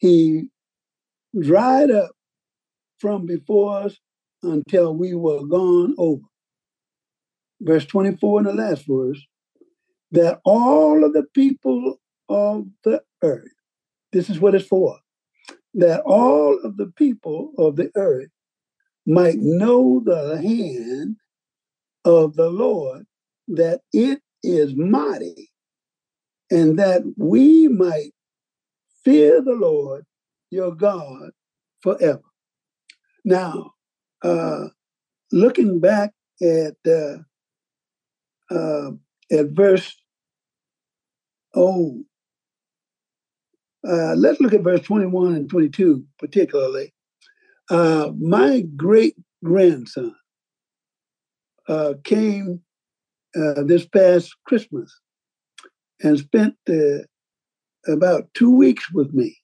he 0.00 0.48
dried 1.38 1.90
up 1.90 2.10
from 2.98 3.26
before 3.26 3.82
us 3.82 3.96
until 4.42 4.94
we 4.94 5.14
were 5.14 5.44
gone 5.46 5.94
over. 5.98 6.22
Verse 7.60 7.84
24 7.86 8.40
in 8.40 8.44
the 8.46 8.52
last 8.54 8.86
verse, 8.88 9.24
that 10.12 10.40
all 10.44 11.04
of 11.04 11.12
the 11.12 11.24
people 11.34 12.00
of 12.28 12.66
the 12.84 13.02
earth, 13.22 13.52
this 14.12 14.30
is 14.30 14.40
what 14.40 14.54
it's 14.54 14.66
for, 14.66 14.98
that 15.74 16.00
all 16.00 16.58
of 16.64 16.76
the 16.78 16.90
people 16.96 17.52
of 17.58 17.76
the 17.76 17.90
earth 17.94 18.30
might 19.06 19.38
know 19.38 20.02
the 20.04 20.40
hand 20.40 21.16
of 22.04 22.34
the 22.36 22.48
Lord, 22.48 23.06
that 23.48 23.80
it 23.92 24.20
is 24.42 24.74
mighty, 24.74 25.50
and 26.50 26.78
that 26.78 27.02
we 27.16 27.68
might 27.68 28.12
fear 29.04 29.42
the 29.42 29.54
Lord 29.54 30.04
your 30.50 30.74
God 30.74 31.30
forever. 31.82 32.22
Now, 33.24 33.72
uh, 34.22 34.68
looking 35.32 35.80
back 35.80 36.12
at 36.42 36.74
uh, 36.86 37.18
uh, 38.50 38.90
at 39.30 39.46
verse 39.50 39.94
oh, 41.54 42.02
uh, 43.86 44.14
let's 44.14 44.40
look 44.40 44.52
at 44.52 44.62
verse 44.62 44.82
21 44.82 45.34
and 45.34 45.50
22 45.50 46.04
particularly. 46.18 46.92
Uh, 47.70 48.10
my 48.18 48.62
great 48.76 49.14
grandson 49.44 50.14
uh, 51.68 51.94
came 52.04 52.60
this 53.64 53.86
past 53.86 54.34
Christmas 54.44 55.00
and 56.02 56.18
spent 56.18 56.54
uh, 56.68 57.04
about 57.86 58.32
two 58.34 58.54
weeks 58.54 58.90
with 58.92 59.12
me. 59.12 59.36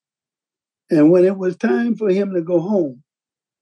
And 0.90 1.10
when 1.10 1.24
it 1.24 1.36
was 1.36 1.56
time 1.56 1.96
for 1.96 2.08
him 2.10 2.32
to 2.34 2.42
go 2.42 2.60
home, 2.60 3.02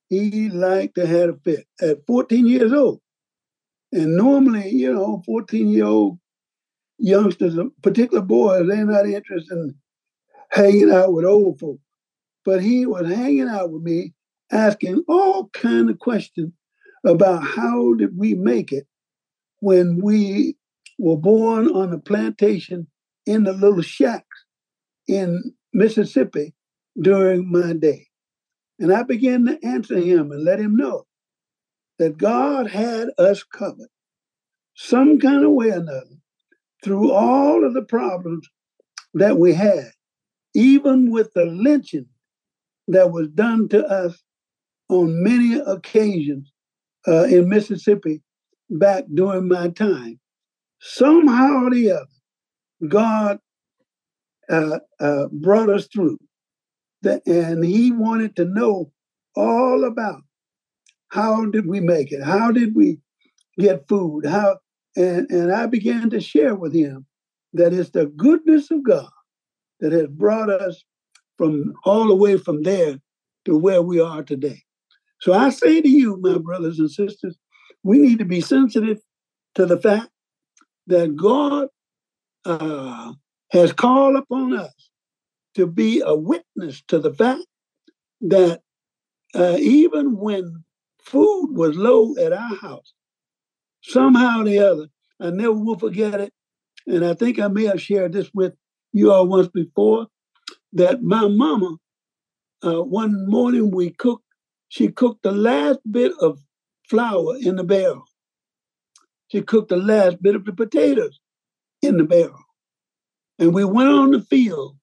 he 0.08 0.50
liked 0.50 0.96
to 0.96 1.06
have 1.06 1.30
a 1.30 1.36
fit 1.44 1.66
at 1.80 2.06
14 2.06 2.46
years 2.46 2.72
old. 2.72 3.00
And 3.92 4.16
normally, 4.16 4.70
you 4.70 4.92
know, 4.92 5.22
14 5.24 5.68
year 5.68 5.86
old 5.86 6.18
youngsters, 6.98 7.56
particular 7.82 8.22
boys, 8.22 8.66
they're 8.68 8.84
not 8.84 9.06
interested 9.06 9.52
in 9.52 9.74
hanging 10.50 10.90
out 10.90 11.12
with 11.12 11.24
old 11.24 11.58
folk. 11.58 11.78
But 12.44 12.62
he 12.62 12.84
was 12.84 13.08
hanging 13.08 13.48
out 13.48 13.70
with 13.70 13.82
me, 13.82 14.12
asking 14.50 15.04
all 15.08 15.48
kind 15.48 15.88
of 15.88 15.98
questions 15.98 16.52
about 17.04 17.42
how 17.42 17.94
did 17.94 18.16
we 18.16 18.34
make 18.34 18.72
it 18.72 18.86
when 19.60 20.00
we 20.02 20.56
were 20.98 21.16
born 21.16 21.68
on 21.68 21.92
a 21.92 21.98
plantation 21.98 22.86
in 23.26 23.44
the 23.44 23.52
little 23.52 23.82
shacks 23.82 24.33
in 25.08 25.54
Mississippi 25.72 26.54
during 27.00 27.50
my 27.50 27.72
day. 27.72 28.08
And 28.78 28.92
I 28.92 29.02
began 29.02 29.44
to 29.46 29.58
answer 29.64 29.98
him 29.98 30.32
and 30.32 30.44
let 30.44 30.58
him 30.58 30.76
know 30.76 31.06
that 31.98 32.18
God 32.18 32.68
had 32.68 33.08
us 33.18 33.42
covered 33.42 33.88
some 34.74 35.18
kind 35.18 35.44
of 35.44 35.52
way 35.52 35.70
or 35.70 35.76
another 35.78 36.16
through 36.82 37.12
all 37.12 37.64
of 37.64 37.74
the 37.74 37.82
problems 37.82 38.48
that 39.14 39.38
we 39.38 39.54
had, 39.54 39.90
even 40.54 41.10
with 41.10 41.32
the 41.34 41.46
lynching 41.46 42.06
that 42.88 43.12
was 43.12 43.28
done 43.28 43.68
to 43.68 43.86
us 43.86 44.22
on 44.88 45.22
many 45.22 45.58
occasions 45.60 46.52
uh, 47.06 47.24
in 47.24 47.48
Mississippi 47.48 48.22
back 48.68 49.04
during 49.14 49.48
my 49.48 49.68
time, 49.68 50.18
somehow 50.80 51.64
or 51.64 51.70
the 51.70 51.92
other, 51.92 52.88
God 52.88 53.38
uh, 54.50 54.78
uh, 55.00 55.26
brought 55.32 55.70
us 55.70 55.86
through. 55.86 56.18
That, 57.02 57.26
and 57.26 57.64
He 57.64 57.90
wanted 57.90 58.36
to 58.36 58.44
know 58.44 58.90
all 59.36 59.84
about 59.84 60.22
how 61.08 61.46
did 61.46 61.66
we 61.66 61.80
make 61.80 62.12
it? 62.12 62.22
How 62.22 62.50
did 62.50 62.74
we 62.74 62.98
get 63.58 63.86
food? 63.88 64.26
How 64.26 64.58
and, 64.96 65.30
and 65.30 65.52
I 65.52 65.66
began 65.66 66.10
to 66.10 66.20
share 66.20 66.54
with 66.54 66.72
him 66.72 67.06
that 67.52 67.72
it's 67.72 67.90
the 67.90 68.06
goodness 68.06 68.70
of 68.70 68.84
God 68.84 69.08
that 69.80 69.92
has 69.92 70.06
brought 70.08 70.50
us 70.50 70.82
from 71.36 71.74
all 71.84 72.08
the 72.08 72.14
way 72.14 72.36
from 72.36 72.62
there 72.62 73.00
to 73.44 73.56
where 73.56 73.82
we 73.82 74.00
are 74.00 74.22
today. 74.22 74.62
So 75.20 75.32
I 75.32 75.50
say 75.50 75.80
to 75.80 75.88
you, 75.88 76.18
my 76.20 76.38
brothers 76.38 76.78
and 76.78 76.90
sisters, 76.90 77.36
we 77.82 77.98
need 77.98 78.18
to 78.18 78.24
be 78.24 78.40
sensitive 78.40 78.98
to 79.54 79.66
the 79.66 79.80
fact 79.80 80.10
that 80.86 81.16
God 81.16 81.68
uh, 82.44 83.12
has 83.54 83.72
called 83.72 84.16
upon 84.16 84.52
us 84.52 84.90
to 85.54 85.66
be 85.66 86.02
a 86.04 86.14
witness 86.14 86.82
to 86.88 86.98
the 86.98 87.14
fact 87.14 87.46
that 88.20 88.60
uh, 89.34 89.56
even 89.60 90.16
when 90.16 90.64
food 91.00 91.50
was 91.52 91.76
low 91.76 92.16
at 92.16 92.32
our 92.32 92.56
house, 92.56 92.92
somehow 93.82 94.40
or 94.40 94.44
the 94.44 94.58
other, 94.58 94.86
I 95.20 95.30
never 95.30 95.52
will 95.52 95.78
forget 95.78 96.20
it. 96.20 96.32
And 96.88 97.04
I 97.04 97.14
think 97.14 97.38
I 97.38 97.46
may 97.46 97.64
have 97.64 97.80
shared 97.80 98.12
this 98.12 98.28
with 98.34 98.54
you 98.92 99.12
all 99.12 99.28
once 99.28 99.48
before 99.48 100.08
that 100.72 101.02
my 101.02 101.28
mama, 101.28 101.76
uh, 102.64 102.82
one 102.82 103.28
morning 103.28 103.70
we 103.70 103.90
cooked, 103.90 104.24
she 104.68 104.88
cooked 104.88 105.22
the 105.22 105.32
last 105.32 105.78
bit 105.88 106.12
of 106.20 106.40
flour 106.88 107.36
in 107.40 107.54
the 107.54 107.64
barrel. 107.64 108.04
She 109.28 109.42
cooked 109.42 109.68
the 109.68 109.76
last 109.76 110.20
bit 110.20 110.34
of 110.34 110.44
the 110.44 110.52
potatoes 110.52 111.20
in 111.82 111.98
the 111.98 112.04
barrel. 112.04 112.43
And 113.38 113.54
we 113.54 113.64
went 113.64 113.88
on 113.88 114.10
the 114.12 114.20
field 114.20 114.76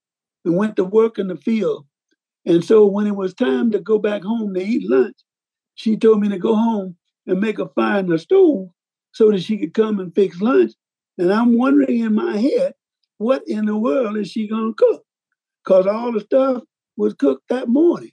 and 0.44 0.56
went 0.56 0.76
to 0.76 0.84
work 0.84 1.18
in 1.18 1.28
the 1.28 1.36
field. 1.36 1.86
And 2.44 2.64
so 2.64 2.86
when 2.86 3.06
it 3.06 3.16
was 3.16 3.34
time 3.34 3.70
to 3.70 3.78
go 3.78 3.98
back 3.98 4.22
home 4.22 4.54
to 4.54 4.60
eat 4.60 4.88
lunch, 4.88 5.16
she 5.74 5.96
told 5.96 6.20
me 6.20 6.28
to 6.28 6.38
go 6.38 6.54
home 6.54 6.96
and 7.26 7.40
make 7.40 7.58
a 7.58 7.68
fire 7.68 8.00
in 8.00 8.08
the 8.08 8.18
stove 8.18 8.68
so 9.12 9.30
that 9.30 9.42
she 9.42 9.58
could 9.58 9.74
come 9.74 10.00
and 10.00 10.14
fix 10.14 10.40
lunch. 10.40 10.72
And 11.18 11.32
I'm 11.32 11.56
wondering 11.56 12.00
in 12.00 12.14
my 12.14 12.36
head, 12.36 12.74
what 13.18 13.42
in 13.46 13.66
the 13.66 13.76
world 13.76 14.16
is 14.16 14.30
she 14.30 14.48
going 14.48 14.70
to 14.70 14.74
cook? 14.74 15.04
Because 15.64 15.86
all 15.86 16.12
the 16.12 16.20
stuff 16.20 16.62
was 16.96 17.14
cooked 17.14 17.48
that 17.48 17.68
morning. 17.68 18.10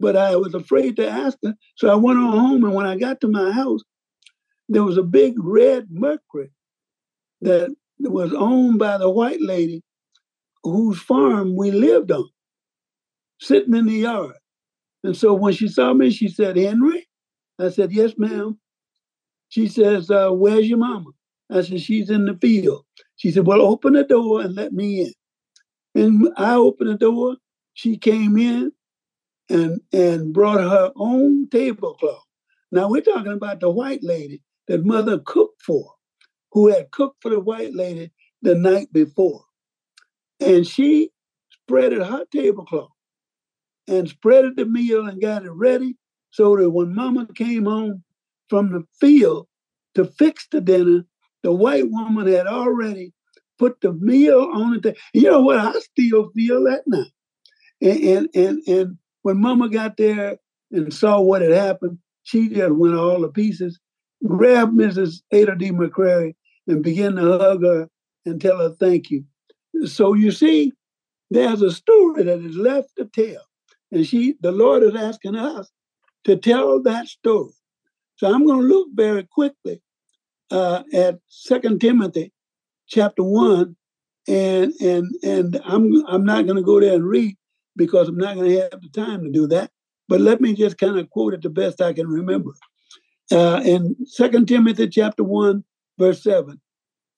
But 0.00 0.16
I 0.16 0.36
was 0.36 0.54
afraid 0.54 0.96
to 0.96 1.08
ask 1.08 1.38
her. 1.44 1.54
So 1.76 1.90
I 1.90 1.94
went 1.94 2.18
on 2.18 2.32
home. 2.32 2.64
And 2.64 2.74
when 2.74 2.86
I 2.86 2.96
got 2.96 3.20
to 3.20 3.28
my 3.28 3.52
house, 3.52 3.82
there 4.68 4.82
was 4.82 4.96
a 4.96 5.02
big 5.02 5.34
red 5.38 5.88
Mercury 5.90 6.50
that 7.42 7.74
was 8.00 8.32
owned 8.34 8.78
by 8.78 8.98
the 8.98 9.10
white 9.10 9.40
lady 9.40 9.82
whose 10.62 11.00
farm 11.00 11.56
we 11.56 11.70
lived 11.70 12.10
on, 12.10 12.28
sitting 13.40 13.74
in 13.74 13.86
the 13.86 13.92
yard. 13.92 14.36
And 15.02 15.16
so 15.16 15.34
when 15.34 15.52
she 15.52 15.68
saw 15.68 15.92
me, 15.92 16.10
she 16.10 16.28
said, 16.28 16.56
Henry? 16.56 17.06
I 17.60 17.68
said, 17.68 17.92
Yes, 17.92 18.14
ma'am. 18.16 18.58
She 19.48 19.68
says, 19.68 20.10
uh, 20.10 20.30
Where's 20.30 20.68
your 20.68 20.78
mama? 20.78 21.10
I 21.50 21.60
said, 21.60 21.80
She's 21.80 22.10
in 22.10 22.24
the 22.24 22.34
field. 22.34 22.84
She 23.16 23.30
said, 23.30 23.46
Well, 23.46 23.60
open 23.60 23.92
the 23.92 24.04
door 24.04 24.40
and 24.40 24.54
let 24.54 24.72
me 24.72 25.02
in. 25.02 25.12
And 25.94 26.28
I 26.36 26.54
opened 26.54 26.90
the 26.90 26.96
door. 26.96 27.36
She 27.74 27.96
came 27.96 28.36
in 28.38 28.72
and, 29.48 29.80
and 29.92 30.32
brought 30.32 30.60
her 30.60 30.92
own 30.96 31.48
tablecloth. 31.50 32.24
Now 32.72 32.88
we're 32.88 33.02
talking 33.02 33.32
about 33.32 33.60
the 33.60 33.70
white 33.70 34.02
lady 34.02 34.42
that 34.68 34.84
mother 34.84 35.18
cooked 35.18 35.62
for, 35.62 35.93
who 36.54 36.68
had 36.68 36.90
cooked 36.92 37.20
for 37.20 37.30
the 37.30 37.40
white 37.40 37.74
lady 37.74 38.10
the 38.40 38.54
night 38.54 38.92
before. 38.92 39.44
And 40.40 40.66
she 40.66 41.10
spreaded 41.68 42.06
her 42.06 42.24
tablecloth 42.32 42.90
and 43.86 44.08
spreaded 44.08 44.56
the 44.56 44.64
meal 44.64 45.06
and 45.06 45.20
got 45.20 45.44
it 45.44 45.50
ready 45.50 45.96
so 46.30 46.56
that 46.56 46.70
when 46.70 46.94
mama 46.94 47.26
came 47.34 47.66
home 47.66 48.02
from 48.48 48.72
the 48.72 48.84
field 49.00 49.46
to 49.94 50.04
fix 50.04 50.46
the 50.50 50.60
dinner, 50.60 51.04
the 51.42 51.52
white 51.52 51.90
woman 51.90 52.26
had 52.26 52.46
already 52.46 53.12
put 53.58 53.80
the 53.80 53.92
meal 53.92 54.50
on 54.52 54.80
it. 54.82 54.96
You 55.12 55.30
know 55.30 55.40
what? 55.40 55.58
I 55.58 55.72
still 55.72 56.30
feel 56.30 56.64
that 56.64 56.82
now. 56.86 57.04
And, 57.80 58.00
and 58.02 58.28
and 58.34 58.58
and 58.66 58.98
when 59.22 59.40
Mama 59.40 59.68
got 59.68 59.96
there 59.96 60.38
and 60.70 60.92
saw 60.92 61.20
what 61.20 61.42
had 61.42 61.52
happened, 61.52 61.98
she 62.22 62.48
just 62.48 62.74
went 62.74 62.94
all 62.94 63.22
to 63.22 63.28
pieces, 63.28 63.78
grabbed 64.26 64.72
Mrs. 64.72 65.22
Ada 65.32 65.56
D. 65.56 65.70
McCrary 65.70 66.34
and 66.66 66.82
begin 66.82 67.16
to 67.16 67.38
hug 67.38 67.62
her 67.62 67.88
and 68.26 68.40
tell 68.40 68.58
her 68.58 68.70
thank 68.80 69.10
you. 69.10 69.24
So 69.86 70.14
you 70.14 70.30
see, 70.30 70.72
there's 71.30 71.62
a 71.62 71.72
story 71.72 72.22
that 72.24 72.40
is 72.40 72.56
left 72.56 72.90
to 72.96 73.06
tell. 73.06 73.42
And 73.90 74.06
she, 74.06 74.36
the 74.40 74.52
Lord 74.52 74.82
is 74.82 74.94
asking 74.94 75.36
us 75.36 75.70
to 76.24 76.36
tell 76.36 76.82
that 76.82 77.06
story. 77.06 77.52
So 78.16 78.32
I'm 78.32 78.46
going 78.46 78.60
to 78.60 78.66
look 78.66 78.88
very 78.94 79.24
quickly 79.24 79.82
uh, 80.50 80.82
at 80.92 81.18
Second 81.28 81.80
Timothy 81.80 82.32
chapter 82.86 83.22
one, 83.22 83.76
and 84.28 84.72
and 84.80 85.06
and 85.22 85.60
I'm 85.64 86.06
I'm 86.06 86.24
not 86.24 86.46
going 86.46 86.56
to 86.56 86.62
go 86.62 86.80
there 86.80 86.94
and 86.94 87.06
read 87.06 87.36
because 87.76 88.08
I'm 88.08 88.16
not 88.16 88.36
going 88.36 88.50
to 88.50 88.60
have 88.60 88.80
the 88.80 88.88
time 88.88 89.24
to 89.24 89.30
do 89.30 89.46
that. 89.48 89.70
But 90.08 90.20
let 90.20 90.40
me 90.40 90.54
just 90.54 90.78
kind 90.78 90.98
of 90.98 91.10
quote 91.10 91.34
it 91.34 91.42
the 91.42 91.50
best 91.50 91.80
I 91.80 91.92
can 91.92 92.06
remember. 92.06 92.50
Uh, 93.32 93.60
in 93.64 93.96
Second 94.06 94.46
Timothy 94.46 94.88
chapter 94.88 95.24
one, 95.24 95.64
verse 95.98 96.22
seven, 96.22 96.60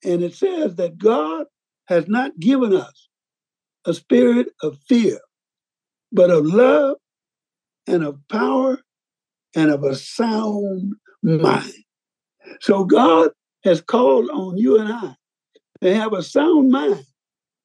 and 0.04 0.22
it 0.22 0.34
says 0.34 0.76
that 0.76 0.98
God 0.98 1.46
has 1.88 2.08
not 2.08 2.38
given 2.38 2.74
us 2.74 3.08
a 3.84 3.94
spirit 3.94 4.48
of 4.62 4.78
fear, 4.88 5.18
but 6.12 6.30
of 6.30 6.44
love 6.44 6.96
and 7.86 8.04
of 8.04 8.18
power 8.28 8.80
and 9.54 9.70
of 9.70 9.84
a 9.84 9.94
sound 9.94 10.94
mind. 11.22 11.72
So 12.60 12.84
God 12.84 13.30
has 13.64 13.80
called 13.80 14.28
on 14.30 14.56
you 14.56 14.78
and 14.78 14.92
I 14.92 15.16
to 15.82 15.94
have 15.94 16.12
a 16.12 16.22
sound 16.22 16.70
mind 16.70 17.04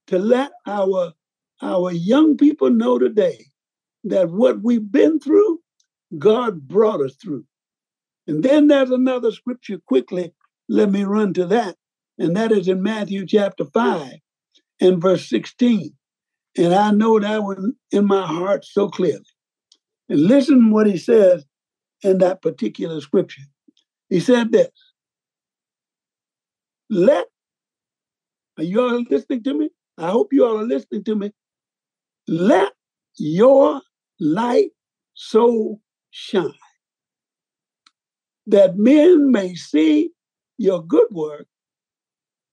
to 0.08 0.20
let 0.20 0.52
our 0.68 1.14
our 1.62 1.92
young 1.92 2.38
people 2.38 2.72
know 2.72 2.98
today 2.98 3.46
that 4.04 4.30
what 4.30 4.64
we've 4.64 4.92
been 4.92 5.20
through, 5.20 5.60
God 6.18 6.68
brought 6.68 7.02
us 7.02 7.16
through. 7.16 7.46
And 8.28 8.44
then 8.44 8.68
there's 8.68 8.90
another 8.90 9.32
scripture 9.32 9.80
quickly. 9.86 10.34
Let 10.72 10.90
me 10.90 11.04
run 11.04 11.34
to 11.34 11.46
that. 11.48 11.76
And 12.18 12.34
that 12.38 12.54
is 12.54 12.70
in 12.70 12.82
Matthew 12.82 13.26
chapter 13.26 13.66
5 13.66 14.14
and 14.80 15.02
verse 15.02 15.28
16. 15.28 15.94
And 16.58 16.74
I 16.74 16.92
know 16.92 17.20
that 17.20 17.44
one 17.44 17.74
in 17.92 18.06
my 18.06 18.26
heart 18.26 18.64
so 18.64 18.88
clearly. 18.88 19.26
And 20.08 20.22
listen 20.22 20.72
what 20.72 20.88
he 20.88 20.98
says 20.98 21.46
in 22.04 22.20
that 22.20 22.42
particular 22.42 23.02
scripture. 23.02 23.42
He 24.08 24.22
said 24.22 24.54
this 24.54 24.70
Let, 26.90 27.28
are 28.58 28.64
you 28.64 28.82
all 28.82 29.04
listening 29.10 29.44
to 29.44 29.54
me? 29.54 29.72
I 29.98 30.10
hope 30.10 30.32
you 30.32 30.46
all 30.46 30.58
are 30.58 30.64
listening 30.64 31.04
to 31.04 31.16
me. 31.16 31.34
Let 32.30 32.72
your 33.18 33.82
light 34.22 34.70
so 35.16 35.82
shine 36.12 36.54
that 38.48 38.78
men 38.78 39.34
may 39.34 39.54
see 39.56 40.12
your 40.62 40.84
good 40.84 41.08
work 41.12 41.48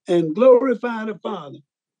and 0.07 0.35
glorify 0.35 1.05
the 1.05 1.17
Father 1.19 1.59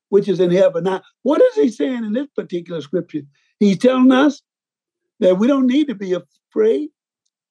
which 0.09 0.27
is 0.27 0.39
in 0.39 0.49
heaven. 0.49 0.83
Now, 0.83 1.01
what 1.21 1.39
is 1.39 1.53
he 1.55 1.69
saying 1.69 2.03
in 2.03 2.13
this 2.13 2.27
particular 2.35 2.81
scripture? 2.81 3.21
He's 3.59 3.77
telling 3.77 4.11
us 4.11 4.41
that 5.19 5.37
we 5.37 5.45
don't 5.47 5.67
need 5.67 5.87
to 5.87 5.95
be 5.95 6.13
afraid, 6.13 6.89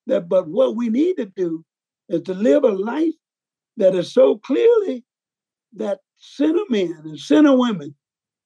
that 0.09 0.29
but 0.29 0.49
what 0.49 0.75
we 0.75 0.89
need 0.89 1.19
to 1.19 1.27
do 1.27 1.65
is 2.09 2.23
to 2.23 2.35
live 2.35 2.65
a 2.65 2.73
life 2.73 3.15
that 3.77 3.95
is 3.95 4.13
so 4.13 4.39
clearly 4.39 5.05
that 5.75 6.01
sinner 6.17 6.65
men 6.69 7.01
and 7.05 7.19
sinner 7.19 7.57
women 7.57 7.95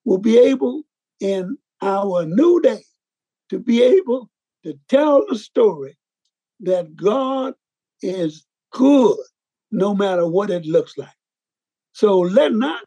will 0.04 0.18
be 0.18 0.36
able 0.36 0.82
in 1.20 1.56
our 1.80 2.26
new 2.26 2.60
day 2.60 2.84
to 3.48 3.58
be 3.58 3.82
able 3.82 4.30
to 4.64 4.78
tell 4.88 5.24
the 5.26 5.38
story 5.38 5.96
that 6.60 6.94
God 6.96 7.54
is 8.02 8.44
good 8.72 9.16
no 9.72 9.94
matter 9.94 10.28
what 10.28 10.50
it 10.50 10.66
looks 10.66 10.96
like. 10.96 11.08
So 11.92 12.20
let 12.20 12.52
not 12.52 12.82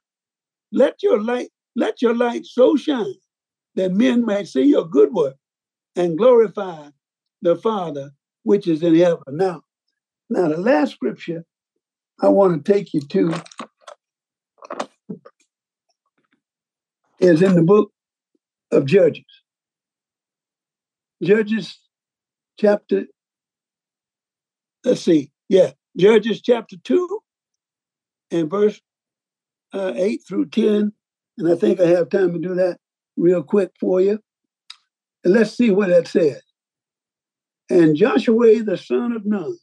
let 0.71 1.01
your 1.01 1.21
light, 1.21 1.49
let 1.75 2.01
your 2.01 2.15
light 2.15 2.45
so 2.45 2.75
shine 2.75 3.15
that 3.75 3.91
men 3.91 4.25
may 4.25 4.45
see 4.45 4.63
your 4.63 4.87
good 4.87 5.13
work 5.13 5.35
and 5.95 6.17
glorify 6.17 6.89
the 7.41 7.55
Father 7.55 8.11
which 8.43 8.67
is 8.67 8.83
in 8.83 8.95
heaven. 8.95 9.23
Now, 9.29 9.61
now 10.29 10.47
the 10.47 10.57
last 10.57 10.93
scripture 10.93 11.45
I 12.21 12.29
want 12.29 12.63
to 12.65 12.73
take 12.73 12.93
you 12.93 13.01
to 13.01 13.43
is 17.19 17.41
in 17.41 17.55
the 17.55 17.63
book 17.63 17.91
of 18.71 18.85
Judges. 18.85 19.25
Judges 21.23 21.79
chapter, 22.59 23.05
let's 24.83 25.01
see, 25.01 25.31
yeah, 25.49 25.71
Judges 25.97 26.41
chapter 26.41 26.75
2 26.83 27.19
and 28.31 28.49
verse 28.49 28.81
uh, 29.73 29.93
8 29.95 30.21
through 30.27 30.47
10. 30.47 30.91
And 31.37 31.51
I 31.51 31.55
think 31.55 31.79
I 31.79 31.87
have 31.87 32.09
time 32.09 32.33
to 32.33 32.39
do 32.39 32.55
that 32.55 32.77
real 33.17 33.43
quick 33.43 33.71
for 33.79 34.01
you. 34.01 34.19
And 35.23 35.33
let's 35.33 35.55
see 35.55 35.71
what 35.71 35.89
that 35.89 36.07
says. 36.07 36.41
And 37.69 37.95
Joshua, 37.95 38.63
the 38.63 38.77
son 38.77 39.13
of 39.13 39.25
Nun, 39.25 39.57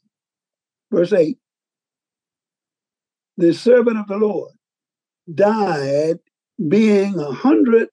verse 0.91 1.13
8, 1.13 1.39
the 3.37 3.53
servant 3.55 3.99
of 3.99 4.09
the 4.09 4.17
Lord, 4.17 4.53
died 5.33 6.19
being 6.69 7.19
a 7.19 7.33
hundred 7.33 7.89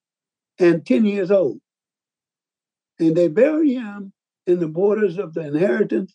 and 0.58 0.84
ten 0.84 1.04
years 1.04 1.30
old. 1.30 1.60
And 2.98 3.16
they 3.16 3.28
buried 3.28 3.72
him 3.72 4.12
in 4.46 4.58
the 4.58 4.68
borders 4.68 5.16
of 5.16 5.32
the 5.32 5.42
inheritance 5.42 6.14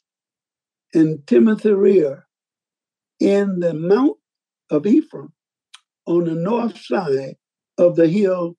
in 0.94 1.22
Timothy 1.26 1.72
in 3.20 3.60
the 3.60 3.74
mount 3.74 4.18
of 4.70 4.86
Ephraim 4.86 5.34
on 6.06 6.26
the 6.26 6.36
north 6.36 6.78
side 6.80 7.36
of 7.78 7.96
the 7.96 8.08
hill 8.08 8.56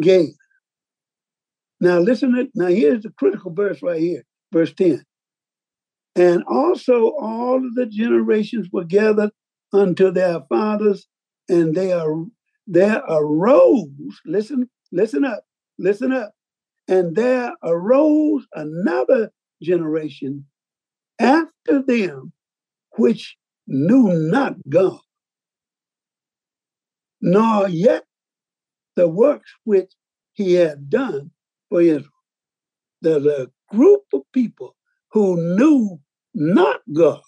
gate. 0.00 0.34
Now 1.80 1.98
listen 1.98 2.34
to 2.34 2.48
now 2.54 2.66
here's 2.66 3.02
the 3.02 3.10
critical 3.10 3.52
verse 3.52 3.82
right 3.82 4.00
here, 4.00 4.24
verse 4.52 4.72
10. 4.74 5.04
And 6.16 6.44
also 6.44 7.12
all 7.20 7.56
of 7.56 7.74
the 7.74 7.86
generations 7.86 8.68
were 8.72 8.84
gathered 8.84 9.30
unto 9.72 10.10
their 10.10 10.40
fathers, 10.48 11.06
and 11.48 11.74
they 11.74 11.92
are 11.92 12.24
there 12.66 13.02
arose, 13.08 13.88
listen, 14.26 14.68
listen 14.92 15.24
up, 15.24 15.44
listen 15.78 16.12
up, 16.12 16.32
and 16.88 17.16
there 17.16 17.52
arose 17.62 18.46
another 18.54 19.30
generation 19.62 20.44
after 21.20 21.82
them 21.82 22.32
which 22.96 23.36
knew 23.66 24.12
not 24.14 24.56
God, 24.68 25.00
nor 27.20 27.68
yet 27.68 28.04
the 28.96 29.08
works 29.08 29.52
which 29.64 29.92
he 30.32 30.54
had 30.54 30.90
done 30.90 31.30
for 31.68 31.80
Israel. 31.82 32.08
There's 33.02 33.26
a 33.26 33.48
group 33.70 34.02
of 34.12 34.22
people 34.32 34.76
who 35.12 35.36
knew 35.56 36.00
not 36.34 36.80
God. 36.92 37.22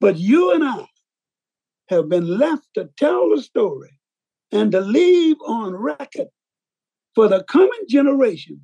But 0.00 0.18
you 0.18 0.52
and 0.52 0.64
I 0.64 0.86
have 1.88 2.08
been 2.08 2.38
left 2.38 2.68
to 2.74 2.88
tell 2.96 3.30
the 3.30 3.42
story 3.42 3.98
and 4.52 4.72
to 4.72 4.80
leave 4.80 5.36
on 5.46 5.74
record 5.74 6.28
for 7.14 7.28
the 7.28 7.44
coming 7.44 7.84
generation 7.88 8.60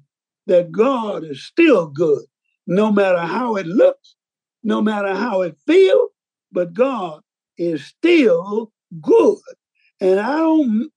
that 0.46 0.72
God 0.72 1.24
is 1.24 1.44
still 1.44 1.88
good, 1.88 2.24
no 2.66 2.90
matter 2.90 3.20
how 3.20 3.56
it 3.56 3.66
looks, 3.66 4.16
no 4.62 4.80
matter 4.82 5.14
how 5.14 5.42
it 5.42 5.56
feels, 5.66 6.10
but 6.52 6.74
God 6.74 7.20
is 7.58 7.84
still 7.86 8.72
good. 9.00 9.38
And 10.00 10.20
I 10.20 10.38
don't, 10.38 10.90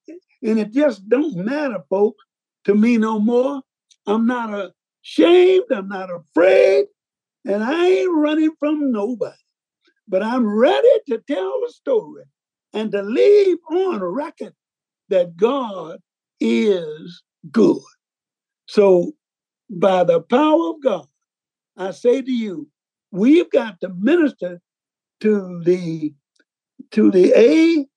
and 0.44 0.60
it 0.60 0.72
just 0.72 1.08
don't 1.08 1.36
matter, 1.36 1.84
folks, 1.90 2.24
to 2.66 2.76
me 2.76 2.98
no 2.98 3.20
more. 3.20 3.62
I'm 4.08 4.26
not 4.26 4.72
ashamed, 5.04 5.66
I'm 5.72 5.88
not 5.88 6.10
afraid, 6.10 6.86
and 7.46 7.64
I 7.64 7.88
ain't 7.88 8.16
running 8.16 8.52
from 8.60 8.92
nobody. 8.92 9.36
But 10.08 10.24
I'm 10.24 10.48
ready 10.48 10.90
to 11.10 11.22
tell 11.28 11.62
the 11.62 11.72
story 11.72 12.24
and 12.74 12.92
to 12.92 13.04
leave 13.04 13.58
on 13.72 14.02
record 14.02 14.54
that 15.10 15.38
God 15.38 16.00
is 16.40 17.22
good. 17.52 17.82
So, 18.68 19.14
by 19.70 20.04
the 20.04 20.22
power 20.22 20.70
of 20.70 20.82
God, 20.84 21.08
I 21.80 21.92
say 21.92 22.22
to 22.22 22.32
you, 22.32 22.68
we've 23.12 23.50
got 23.50 23.82
to 23.82 23.90
minister 23.90 24.62
to 25.22 25.62
the 25.64 26.14
to 26.92 27.12
the 27.12 27.34
A, 27.36 27.88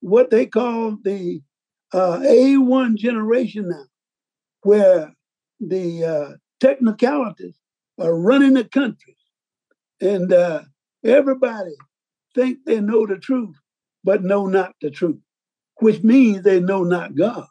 what 0.00 0.30
they 0.30 0.46
call 0.46 0.96
the 1.02 1.42
uh, 1.92 2.18
A1 2.18 2.96
generation 2.96 3.68
now, 3.68 3.84
where 4.62 5.12
the 5.60 6.04
uh, 6.04 6.32
technicalities 6.60 7.56
are 7.98 8.14
running 8.14 8.54
the 8.54 8.64
country, 8.64 9.16
and 10.00 10.32
uh, 10.32 10.62
everybody 11.04 11.72
think 12.34 12.58
they 12.64 12.80
know 12.80 13.06
the 13.06 13.18
truth, 13.18 13.56
but 14.04 14.22
know 14.22 14.46
not 14.46 14.74
the 14.80 14.90
truth 14.90 15.20
which 15.80 16.02
means 16.02 16.42
they 16.42 16.60
know 16.60 16.84
not 16.84 17.16
God. 17.16 17.46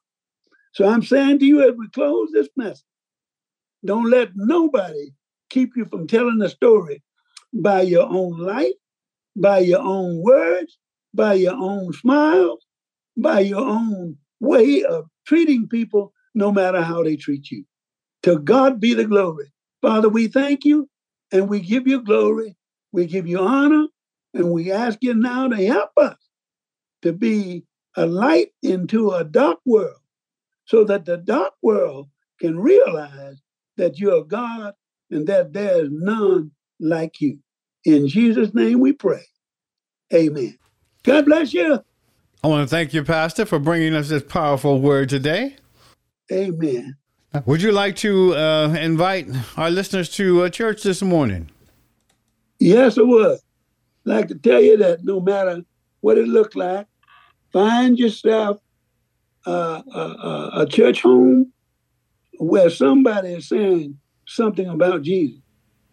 So 0.73 0.87
I'm 0.87 1.03
saying 1.03 1.39
to 1.39 1.45
you 1.45 1.67
as 1.67 1.75
we 1.75 1.89
close 1.89 2.29
this 2.31 2.47
message, 2.55 2.85
don't 3.83 4.09
let 4.09 4.29
nobody 4.35 5.11
keep 5.49 5.71
you 5.75 5.85
from 5.85 6.07
telling 6.07 6.37
the 6.37 6.49
story 6.49 7.03
by 7.53 7.81
your 7.81 8.07
own 8.07 8.37
life, 8.37 8.73
by 9.35 9.59
your 9.59 9.81
own 9.81 10.21
words, 10.21 10.77
by 11.13 11.33
your 11.33 11.55
own 11.55 11.93
smiles, 11.93 12.65
by 13.17 13.39
your 13.39 13.65
own 13.65 14.17
way 14.39 14.83
of 14.83 15.05
treating 15.25 15.67
people, 15.67 16.13
no 16.35 16.51
matter 16.51 16.81
how 16.81 17.03
they 17.03 17.15
treat 17.15 17.49
you. 17.51 17.65
To 18.23 18.39
God 18.39 18.79
be 18.79 18.93
the 18.93 19.05
glory. 19.05 19.51
Father, 19.81 20.09
we 20.09 20.27
thank 20.27 20.65
you 20.65 20.89
and 21.31 21.49
we 21.49 21.59
give 21.59 21.87
you 21.87 22.01
glory. 22.03 22.55
We 22.91 23.05
give 23.05 23.27
you 23.27 23.39
honor 23.39 23.87
and 24.33 24.51
we 24.51 24.71
ask 24.71 24.99
you 25.01 25.13
now 25.13 25.47
to 25.47 25.65
help 25.65 25.91
us 25.97 26.17
to 27.01 27.13
be 27.13 27.63
a 27.95 28.05
light 28.05 28.49
into 28.61 29.11
a 29.11 29.23
dark 29.23 29.59
world 29.65 29.99
so 30.65 30.83
that 30.83 31.05
the 31.05 31.17
dark 31.17 31.53
world 31.61 32.09
can 32.39 32.59
realize 32.59 33.41
that 33.77 33.97
you're 33.99 34.23
God 34.23 34.73
and 35.11 35.27
that 35.27 35.53
there's 35.53 35.89
none 35.91 36.51
like 36.79 37.21
you. 37.21 37.39
In 37.85 38.07
Jesus' 38.07 38.53
name 38.53 38.79
we 38.79 38.93
pray. 38.93 39.23
Amen. 40.13 40.57
God 41.03 41.25
bless 41.25 41.53
you. 41.53 41.83
I 42.43 42.47
want 42.47 42.67
to 42.67 42.73
thank 42.73 42.93
you, 42.93 43.03
Pastor, 43.03 43.45
for 43.45 43.59
bringing 43.59 43.93
us 43.93 44.09
this 44.09 44.23
powerful 44.23 44.79
word 44.79 45.09
today. 45.09 45.55
Amen. 46.31 46.95
Would 47.45 47.61
you 47.61 47.71
like 47.71 47.95
to 47.97 48.35
uh, 48.35 48.69
invite 48.79 49.27
our 49.57 49.69
listeners 49.69 50.09
to 50.15 50.43
a 50.43 50.49
church 50.49 50.83
this 50.83 51.01
morning? 51.01 51.49
Yes, 52.59 52.97
I 52.97 53.01
would. 53.01 53.39
I'd 54.05 54.09
like 54.09 54.27
to 54.29 54.35
tell 54.35 54.61
you 54.61 54.77
that 54.77 55.03
no 55.03 55.19
matter 55.19 55.61
what 56.01 56.17
it 56.17 56.27
looked 56.27 56.55
like, 56.55 56.87
Find 57.51 57.97
yourself 57.97 58.59
uh, 59.45 59.81
a, 59.93 60.49
a 60.61 60.67
church 60.67 61.01
home 61.01 61.51
where 62.37 62.69
somebody 62.69 63.33
is 63.33 63.49
saying 63.49 63.97
something 64.29 64.67
about 64.67 65.01
Jesus. 65.01 65.41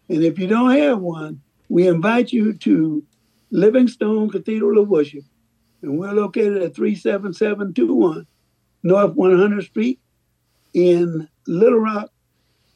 And 0.09 0.23
if 0.23 0.39
you 0.39 0.47
don't 0.47 0.71
have 0.71 0.99
one, 0.99 1.41
we 1.69 1.87
invite 1.87 2.31
you 2.31 2.53
to 2.53 3.03
Living 3.51 3.87
Stone 3.87 4.29
Cathedral 4.29 4.81
of 4.81 4.87
Worship. 4.87 5.23
And 5.81 5.97
we're 5.97 6.13
located 6.13 6.61
at 6.61 6.75
37721 6.75 8.25
North 8.83 9.15
100th 9.15 9.65
Street 9.65 9.99
in 10.73 11.27
Littlerock 11.47 12.09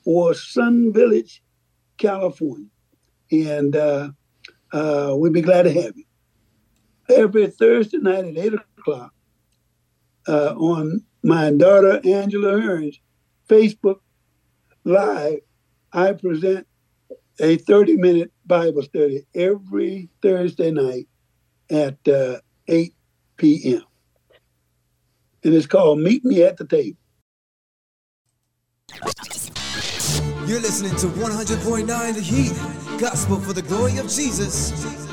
or 0.05 0.33
Sun 0.33 0.93
Village, 0.93 1.43
California. 1.97 2.67
And 3.31 3.75
uh, 3.75 4.09
uh, 4.73 5.15
we'd 5.17 5.33
be 5.33 5.41
glad 5.41 5.63
to 5.63 5.73
have 5.73 5.95
you. 5.95 6.05
Every 7.09 7.47
Thursday 7.47 7.97
night 7.97 8.25
at 8.25 8.37
8 8.37 8.53
o'clock 8.77 9.13
uh, 10.27 10.55
on 10.55 11.03
my 11.23 11.51
daughter 11.51 12.01
Angela 12.03 12.59
Hearn's 12.59 12.99
Facebook 13.47 13.99
Live, 14.83 15.41
I 15.93 16.13
present 16.13 16.67
a 17.39 17.57
30 17.57 17.97
minute 17.97 18.31
Bible 18.45 18.83
study 18.83 19.25
every 19.35 20.09
Thursday 20.21 20.71
night 20.71 21.07
at 21.69 21.97
uh, 22.07 22.39
8 22.67 22.93
p.m. 23.37 23.83
And 25.43 25.53
it's 25.53 25.65
called 25.65 25.99
Meet 25.99 26.23
Me 26.23 26.43
at 26.43 26.57
the 26.57 26.65
Table. 26.65 26.97
You're 30.45 30.59
listening 30.59 30.95
to 30.97 31.07
100.9 31.07 31.87
The 32.13 32.21
Heat, 32.21 32.99
Gospel 32.99 33.39
for 33.39 33.53
the 33.53 33.61
Glory 33.61 33.97
of 33.97 34.09
Jesus, 34.09 34.71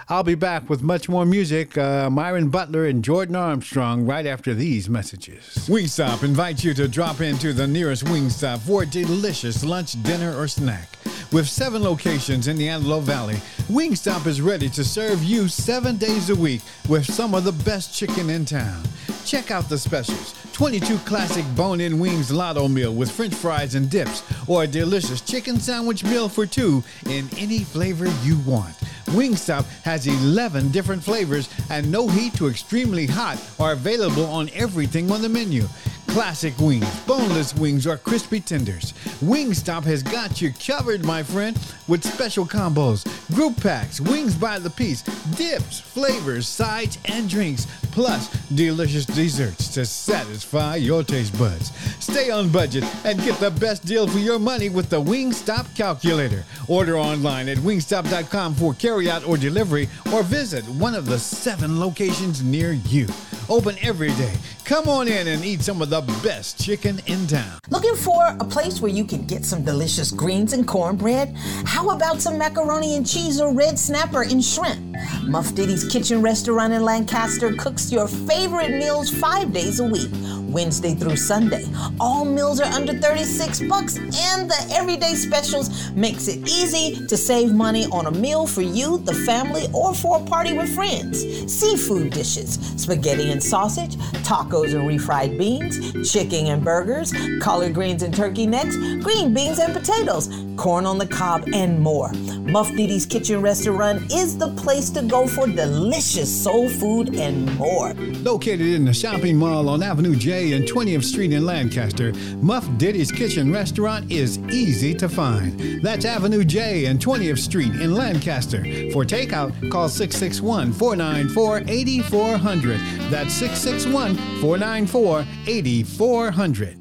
I'll 0.06 0.22
be 0.22 0.34
back 0.34 0.68
with 0.68 0.82
much 0.82 1.08
more 1.08 1.24
music. 1.24 1.78
Uh, 1.78 2.10
Myron 2.10 2.50
Butler 2.50 2.84
and 2.84 3.02
Jordan 3.02 3.36
Armstrong 3.36 4.04
right 4.04 4.26
after 4.26 4.52
these 4.52 4.90
messages. 4.90 5.42
Wingstop 5.66 6.22
invites 6.22 6.62
you 6.62 6.74
to 6.74 6.86
drop 6.86 7.22
into 7.22 7.54
the 7.54 7.66
nearest 7.66 8.04
Wingstop 8.04 8.58
for 8.58 8.82
a 8.82 8.86
delicious 8.86 9.64
lunch, 9.64 10.00
dinner, 10.02 10.36
or 10.38 10.46
snack. 10.46 10.90
With 11.32 11.48
seven 11.48 11.82
locations 11.82 12.48
in 12.48 12.58
the 12.58 12.68
Antelope 12.68 13.04
Valley, 13.04 13.36
Wingstop 13.68 14.26
is 14.26 14.42
ready 14.42 14.68
to 14.70 14.84
serve 14.84 15.24
you 15.24 15.48
seven 15.48 15.96
days 15.96 16.28
a 16.28 16.36
week 16.36 16.60
with 16.86 17.06
some 17.06 17.34
of 17.34 17.44
the 17.44 17.52
best 17.64 17.94
chicken 17.94 18.28
in 18.28 18.44
town. 18.44 18.82
Check 19.24 19.50
out 19.50 19.70
the 19.70 19.78
specials 19.78 20.34
22 20.52 20.98
classic 20.98 21.44
bone 21.56 21.80
in 21.80 21.98
wings 21.98 22.30
lotto 22.30 22.68
meal 22.68 22.94
with 22.94 23.10
french 23.10 23.34
fries 23.34 23.74
and 23.74 23.88
dips, 23.90 24.22
or 24.46 24.64
a 24.64 24.66
delicious 24.66 25.22
chicken 25.22 25.58
sandwich 25.58 26.04
meal 26.04 26.28
for 26.28 26.44
two 26.44 26.84
in 27.06 27.26
any 27.38 27.60
flavor 27.60 28.06
you 28.22 28.38
want. 28.40 28.76
Wingstop 29.06 29.64
has 29.82 30.06
11 30.06 30.70
different 30.70 31.02
flavors, 31.02 31.48
and 31.70 31.90
no 31.90 32.08
heat 32.08 32.34
to 32.34 32.48
extremely 32.48 33.06
hot 33.06 33.38
are 33.58 33.72
available 33.72 34.26
on 34.26 34.50
everything 34.54 35.10
on 35.10 35.22
the 35.22 35.28
menu. 35.28 35.66
Classic 36.08 36.56
wings, 36.58 37.00
boneless 37.06 37.54
wings, 37.56 37.88
or 37.88 37.96
crispy 37.96 38.38
tenders. 38.38 38.92
Wingstop 39.20 39.82
has 39.82 40.02
got 40.02 40.40
you 40.40 40.52
covered, 40.64 41.04
my 41.04 41.24
friend, 41.24 41.58
with 41.88 42.04
special 42.04 42.46
combos, 42.46 43.04
group 43.34 43.60
packs, 43.60 44.00
wings 44.00 44.36
by 44.36 44.60
the 44.60 44.70
piece, 44.70 45.02
dips, 45.36 45.80
flavors, 45.80 46.46
sides, 46.46 46.98
and 47.06 47.28
drinks, 47.28 47.66
plus 47.90 48.28
delicious 48.50 49.06
desserts 49.06 49.68
to 49.68 49.84
satisfy 49.84 50.76
your 50.76 51.02
taste 51.02 51.36
buds. 51.36 51.72
Stay 51.98 52.30
on 52.30 52.48
budget 52.48 52.84
and 53.04 53.18
get 53.24 53.38
the 53.40 53.50
best 53.50 53.84
deal 53.84 54.06
for 54.06 54.18
your 54.18 54.38
money 54.38 54.68
with 54.68 54.90
the 54.90 55.02
Wingstop 55.02 55.74
calculator. 55.74 56.44
Order 56.68 56.96
online 56.96 57.48
at 57.48 57.58
wingstop.com 57.58 58.54
for 58.54 58.74
carryout 58.94 59.26
or 59.26 59.36
delivery, 59.36 59.88
or 60.12 60.22
visit 60.22 60.64
one 60.68 60.94
of 60.94 61.06
the 61.06 61.18
seven 61.18 61.80
locations 61.80 62.42
near 62.42 62.72
you. 62.72 63.08
Open 63.48 63.76
every 63.82 64.08
day. 64.10 64.32
Come 64.64 64.88
on 64.88 65.08
in 65.08 65.28
and 65.28 65.44
eat 65.44 65.60
some 65.60 65.82
of 65.82 65.90
the 65.90 66.00
best 66.22 66.62
chicken 66.62 67.00
in 67.06 67.26
town. 67.26 67.58
Looking 67.70 67.96
for 67.96 68.24
a 68.40 68.44
place 68.44 68.80
where 68.80 68.90
you 68.90 69.04
can 69.04 69.26
get 69.26 69.44
some 69.44 69.64
delicious 69.64 70.10
greens 70.10 70.52
and 70.52 70.66
cornbread? 70.66 71.36
How 71.66 71.90
about 71.90 72.22
some 72.22 72.38
macaroni 72.38 72.96
and 72.96 73.06
cheese 73.06 73.40
or 73.40 73.52
red 73.52 73.78
snapper 73.78 74.22
and 74.22 74.42
shrimp? 74.42 74.93
Muff 75.22 75.54
Diddy's 75.54 75.84
Kitchen 75.88 76.22
Restaurant 76.22 76.72
in 76.72 76.82
Lancaster 76.82 77.52
cooks 77.54 77.90
your 77.90 78.08
favorite 78.08 78.70
meals 78.70 79.10
five 79.10 79.52
days 79.52 79.80
a 79.80 79.84
week, 79.84 80.10
Wednesday 80.42 80.94
through 80.94 81.16
Sunday. 81.16 81.64
All 81.98 82.24
meals 82.24 82.60
are 82.60 82.72
under 82.72 82.92
36 82.92 83.62
bucks 83.62 83.96
and 83.96 84.50
the 84.50 84.68
everyday 84.72 85.14
specials 85.14 85.90
makes 85.92 86.28
it 86.28 86.46
easy 86.48 87.06
to 87.06 87.16
save 87.16 87.52
money 87.52 87.86
on 87.86 88.06
a 88.06 88.10
meal 88.10 88.46
for 88.46 88.62
you, 88.62 88.98
the 88.98 89.14
family, 89.14 89.66
or 89.72 89.94
for 89.94 90.20
a 90.20 90.24
party 90.24 90.52
with 90.52 90.74
friends. 90.74 91.22
Seafood 91.52 92.12
dishes, 92.12 92.54
spaghetti 92.76 93.30
and 93.32 93.42
sausage, 93.42 93.96
tacos 94.24 94.74
and 94.74 94.88
refried 94.88 95.38
beans, 95.38 96.10
chicken 96.10 96.46
and 96.46 96.64
burgers, 96.64 97.12
collard 97.40 97.74
greens 97.74 98.02
and 98.02 98.14
turkey 98.14 98.46
necks, 98.46 98.76
green 99.02 99.34
beans 99.34 99.58
and 99.58 99.72
potatoes, 99.72 100.28
corn 100.56 100.86
on 100.86 100.98
the 100.98 101.06
cob, 101.06 101.48
and 101.52 101.80
more. 101.80 102.12
Muff 102.44 102.68
Diddy's 102.74 103.06
Kitchen 103.06 103.40
Restaurant 103.40 104.12
is 104.12 104.36
the 104.36 104.48
place 104.54 104.90
to 104.90 105.02
go 105.02 105.26
for 105.26 105.46
delicious 105.46 106.42
soul 106.42 106.68
food 106.68 107.14
and 107.16 107.52
more. 107.56 107.94
Located 108.22 108.60
in 108.60 108.84
the 108.84 108.92
shopping 108.94 109.36
mall 109.36 109.68
on 109.68 109.82
Avenue 109.82 110.16
J 110.16 110.52
and 110.52 110.66
20th 110.66 111.04
Street 111.04 111.32
in 111.32 111.44
Lancaster, 111.44 112.12
Muff 112.36 112.68
Diddy's 112.76 113.10
Kitchen 113.10 113.52
Restaurant 113.52 114.10
is 114.10 114.38
easy 114.50 114.94
to 114.94 115.08
find. 115.08 115.82
That's 115.82 116.04
Avenue 116.04 116.44
J 116.44 116.86
and 116.86 116.98
20th 116.98 117.38
Street 117.38 117.74
in 117.74 117.94
Lancaster. 117.94 118.62
For 118.92 119.04
takeout, 119.04 119.70
call 119.70 119.88
661 119.88 120.72
494 120.72 121.62
8400. 121.66 122.78
That's 123.10 123.32
661 123.34 124.16
494 124.40 125.24
8400. 125.46 126.80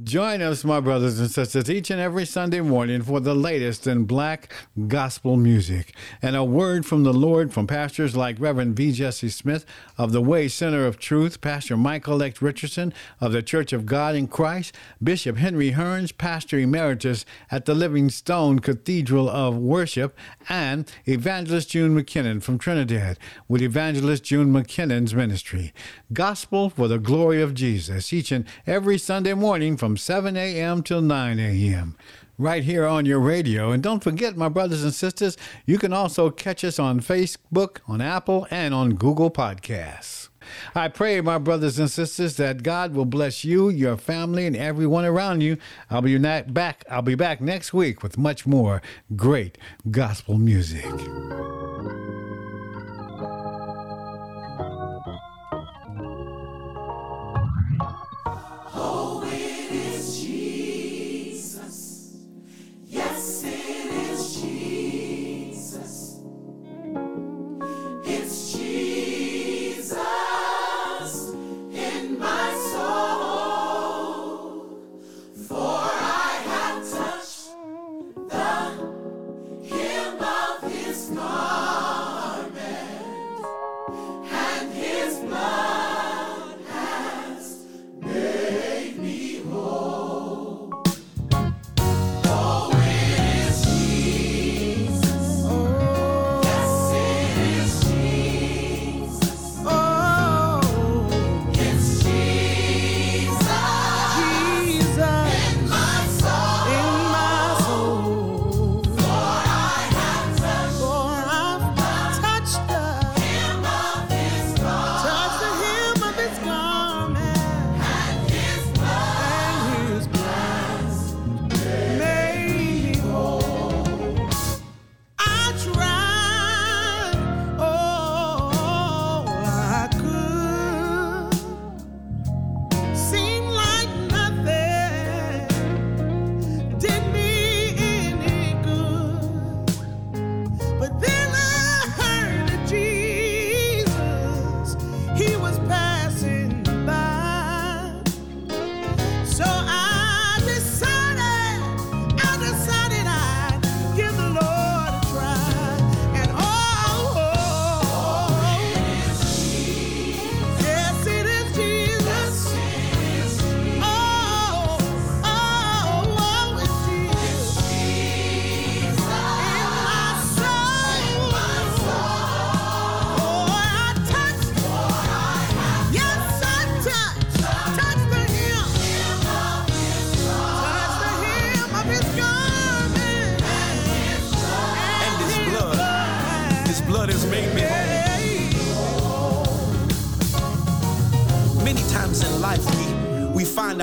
Join 0.04 0.40
us, 0.40 0.64
my 0.64 0.78
brothers 0.78 1.18
and 1.18 1.28
sisters, 1.28 1.68
each 1.68 1.90
and 1.90 2.00
every 2.00 2.24
Sunday 2.24 2.60
morning 2.60 3.02
for 3.02 3.18
the 3.18 3.34
latest 3.34 3.88
in 3.88 4.04
black 4.04 4.52
gospel 4.86 5.36
music 5.36 5.94
and 6.22 6.36
a 6.36 6.44
word 6.44 6.86
from 6.86 7.02
the 7.02 7.12
Lord 7.12 7.52
from 7.52 7.66
pastors 7.66 8.16
like 8.16 8.38
Reverend 8.38 8.76
V. 8.76 8.92
Jesse 8.92 9.28
Smith 9.28 9.66
of 9.98 10.12
the 10.12 10.22
Way 10.22 10.46
Center 10.46 10.86
of 10.86 10.98
Truth, 10.98 11.40
Pastor 11.40 11.76
Michael 11.76 12.22
X. 12.22 12.40
Richardson 12.40 12.94
of 13.20 13.32
the 13.32 13.42
Church 13.42 13.72
of 13.72 13.84
God 13.84 14.14
in 14.14 14.28
Christ, 14.28 14.74
Bishop 15.02 15.36
Henry 15.36 15.72
Hearns, 15.72 16.16
Pastor 16.16 16.58
Emeritus 16.58 17.26
at 17.50 17.64
the 17.64 17.74
Living 17.74 18.10
Stone 18.10 18.60
Cathedral 18.60 19.28
of 19.28 19.56
Worship, 19.56 20.16
and 20.48 20.90
Evangelist 21.04 21.70
June 21.70 21.94
McKinnon 21.94 22.42
from 22.42 22.58
Trinidad 22.58 23.18
with 23.48 23.60
Evangelist 23.60 24.22
June 24.22 24.52
McKinnon's 24.52 25.14
ministry. 25.14 25.74
Gospel 26.12 26.70
for 26.70 26.86
the 26.86 26.98
glory 26.98 27.42
of 27.42 27.54
Jesus 27.54 28.12
each 28.12 28.30
and 28.30 28.46
every 28.66 28.96
Sunday 28.96 29.34
morning 29.34 29.76
from 29.76 29.89
7 29.96 30.36
a.m. 30.36 30.82
till 30.82 31.00
9 31.00 31.38
a.m. 31.38 31.96
Right 32.38 32.64
here 32.64 32.86
on 32.86 33.04
your 33.04 33.20
radio. 33.20 33.70
And 33.70 33.82
don't 33.82 34.02
forget, 34.02 34.36
my 34.36 34.48
brothers 34.48 34.82
and 34.82 34.94
sisters, 34.94 35.36
you 35.66 35.78
can 35.78 35.92
also 35.92 36.30
catch 36.30 36.64
us 36.64 36.78
on 36.78 37.00
Facebook, 37.00 37.78
on 37.86 38.00
Apple, 38.00 38.46
and 38.50 38.72
on 38.72 38.94
Google 38.94 39.30
Podcasts. 39.30 40.28
I 40.74 40.88
pray, 40.88 41.20
my 41.20 41.38
brothers 41.38 41.78
and 41.78 41.90
sisters, 41.90 42.36
that 42.36 42.62
God 42.62 42.94
will 42.94 43.04
bless 43.04 43.44
you, 43.44 43.68
your 43.68 43.96
family, 43.96 44.46
and 44.46 44.56
everyone 44.56 45.04
around 45.04 45.42
you. 45.42 45.58
I'll 45.90 46.02
be 46.02 46.16
back. 46.18 46.84
I'll 46.90 47.02
be 47.02 47.14
back 47.14 47.40
next 47.40 47.72
week 47.72 48.02
with 48.02 48.18
much 48.18 48.46
more 48.46 48.82
great 49.16 49.58
gospel 49.90 50.38
music. 50.38 50.86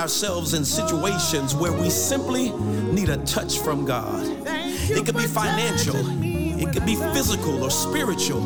Ourselves 0.07 0.53
in 0.53 0.63
situations 0.63 1.53
where 1.53 1.73
we 1.73 1.89
simply 1.89 2.51
need 2.93 3.09
a 3.09 3.17
touch 3.25 3.59
from 3.59 3.83
God. 3.83 4.25
It 4.47 5.05
could 5.05 5.17
be 5.17 5.27
financial, 5.27 5.97
it 6.23 6.71
could 6.71 6.85
be 6.85 6.95
physical 6.95 7.61
or 7.61 7.69
spiritual. 7.69 8.39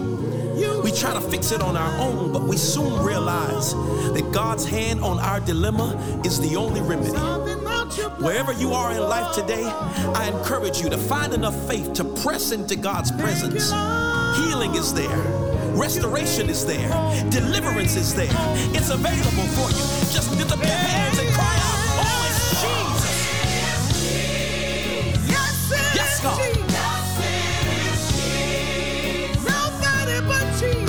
We 0.83 0.91
try 0.91 1.13
to 1.13 1.21
fix 1.21 1.51
it 1.51 1.61
on 1.61 1.77
our 1.77 1.99
own, 1.99 2.33
but 2.33 2.41
we 2.41 2.57
soon 2.57 3.05
realize 3.05 3.75
that 3.75 4.27
God's 4.33 4.65
hand 4.65 5.01
on 5.01 5.19
our 5.19 5.39
dilemma 5.39 6.21
is 6.25 6.41
the 6.41 6.55
only 6.55 6.81
remedy. 6.81 7.19
Wherever 8.23 8.53
you 8.53 8.73
are 8.73 8.91
in 8.93 9.01
life 9.01 9.35
today, 9.35 9.65
I 9.65 10.31
encourage 10.35 10.81
you 10.81 10.89
to 10.89 10.97
find 10.97 11.31
enough 11.31 11.67
faith 11.67 11.93
to 11.93 12.03
press 12.23 12.51
into 12.51 12.75
God's 12.75 13.11
presence. 13.11 13.69
Healing 14.39 14.73
is 14.73 14.95
there, 14.95 15.15
restoration 15.77 16.49
is 16.49 16.65
there, 16.65 16.89
deliverance 17.29 17.95
is 17.95 18.15
there. 18.15 18.33
It's 18.73 18.89
available 18.89 19.47
for 19.53 19.69
you. 19.69 20.01
Just 20.11 20.35
lift 20.37 20.51
up 20.51 20.57
your 20.57 20.67
hands 20.67 21.19
and 21.19 21.30
God. 26.23 26.39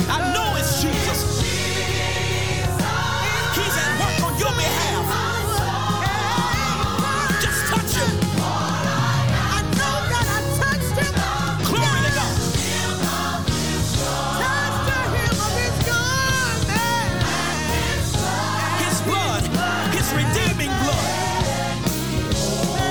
I 0.09 0.33
know 0.33 0.55
it's 0.57 0.81
Jesus. 0.81 1.41
He's 3.55 3.77
at 3.77 3.99
work 4.01 4.23
on 4.27 4.39
your 4.39 4.53
behalf. 4.53 5.25
Just 7.41 7.67
touch 7.67 7.95
him. 7.95 8.11
I 9.35 9.61
know 9.79 9.95
that 10.11 10.27
I 10.37 10.39
touched 10.61 10.97
him. 11.01 11.13
Glory 11.69 12.01
to 12.07 12.11
God. 12.19 12.35
Touched 14.43 14.83
the 14.87 14.97
of 15.41 15.53
his. 15.57 15.77
His 18.85 19.01
blood, 19.01 19.43
his 19.95 20.13
redeeming 20.13 20.73
blood, 20.83 21.31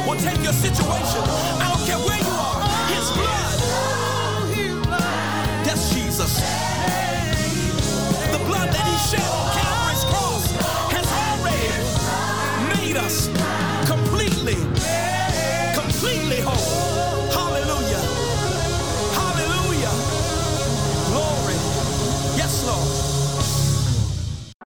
will 0.06 0.16
take 0.20 0.42
your 0.44 0.54
situation. 0.54 1.51
That's 6.22 6.71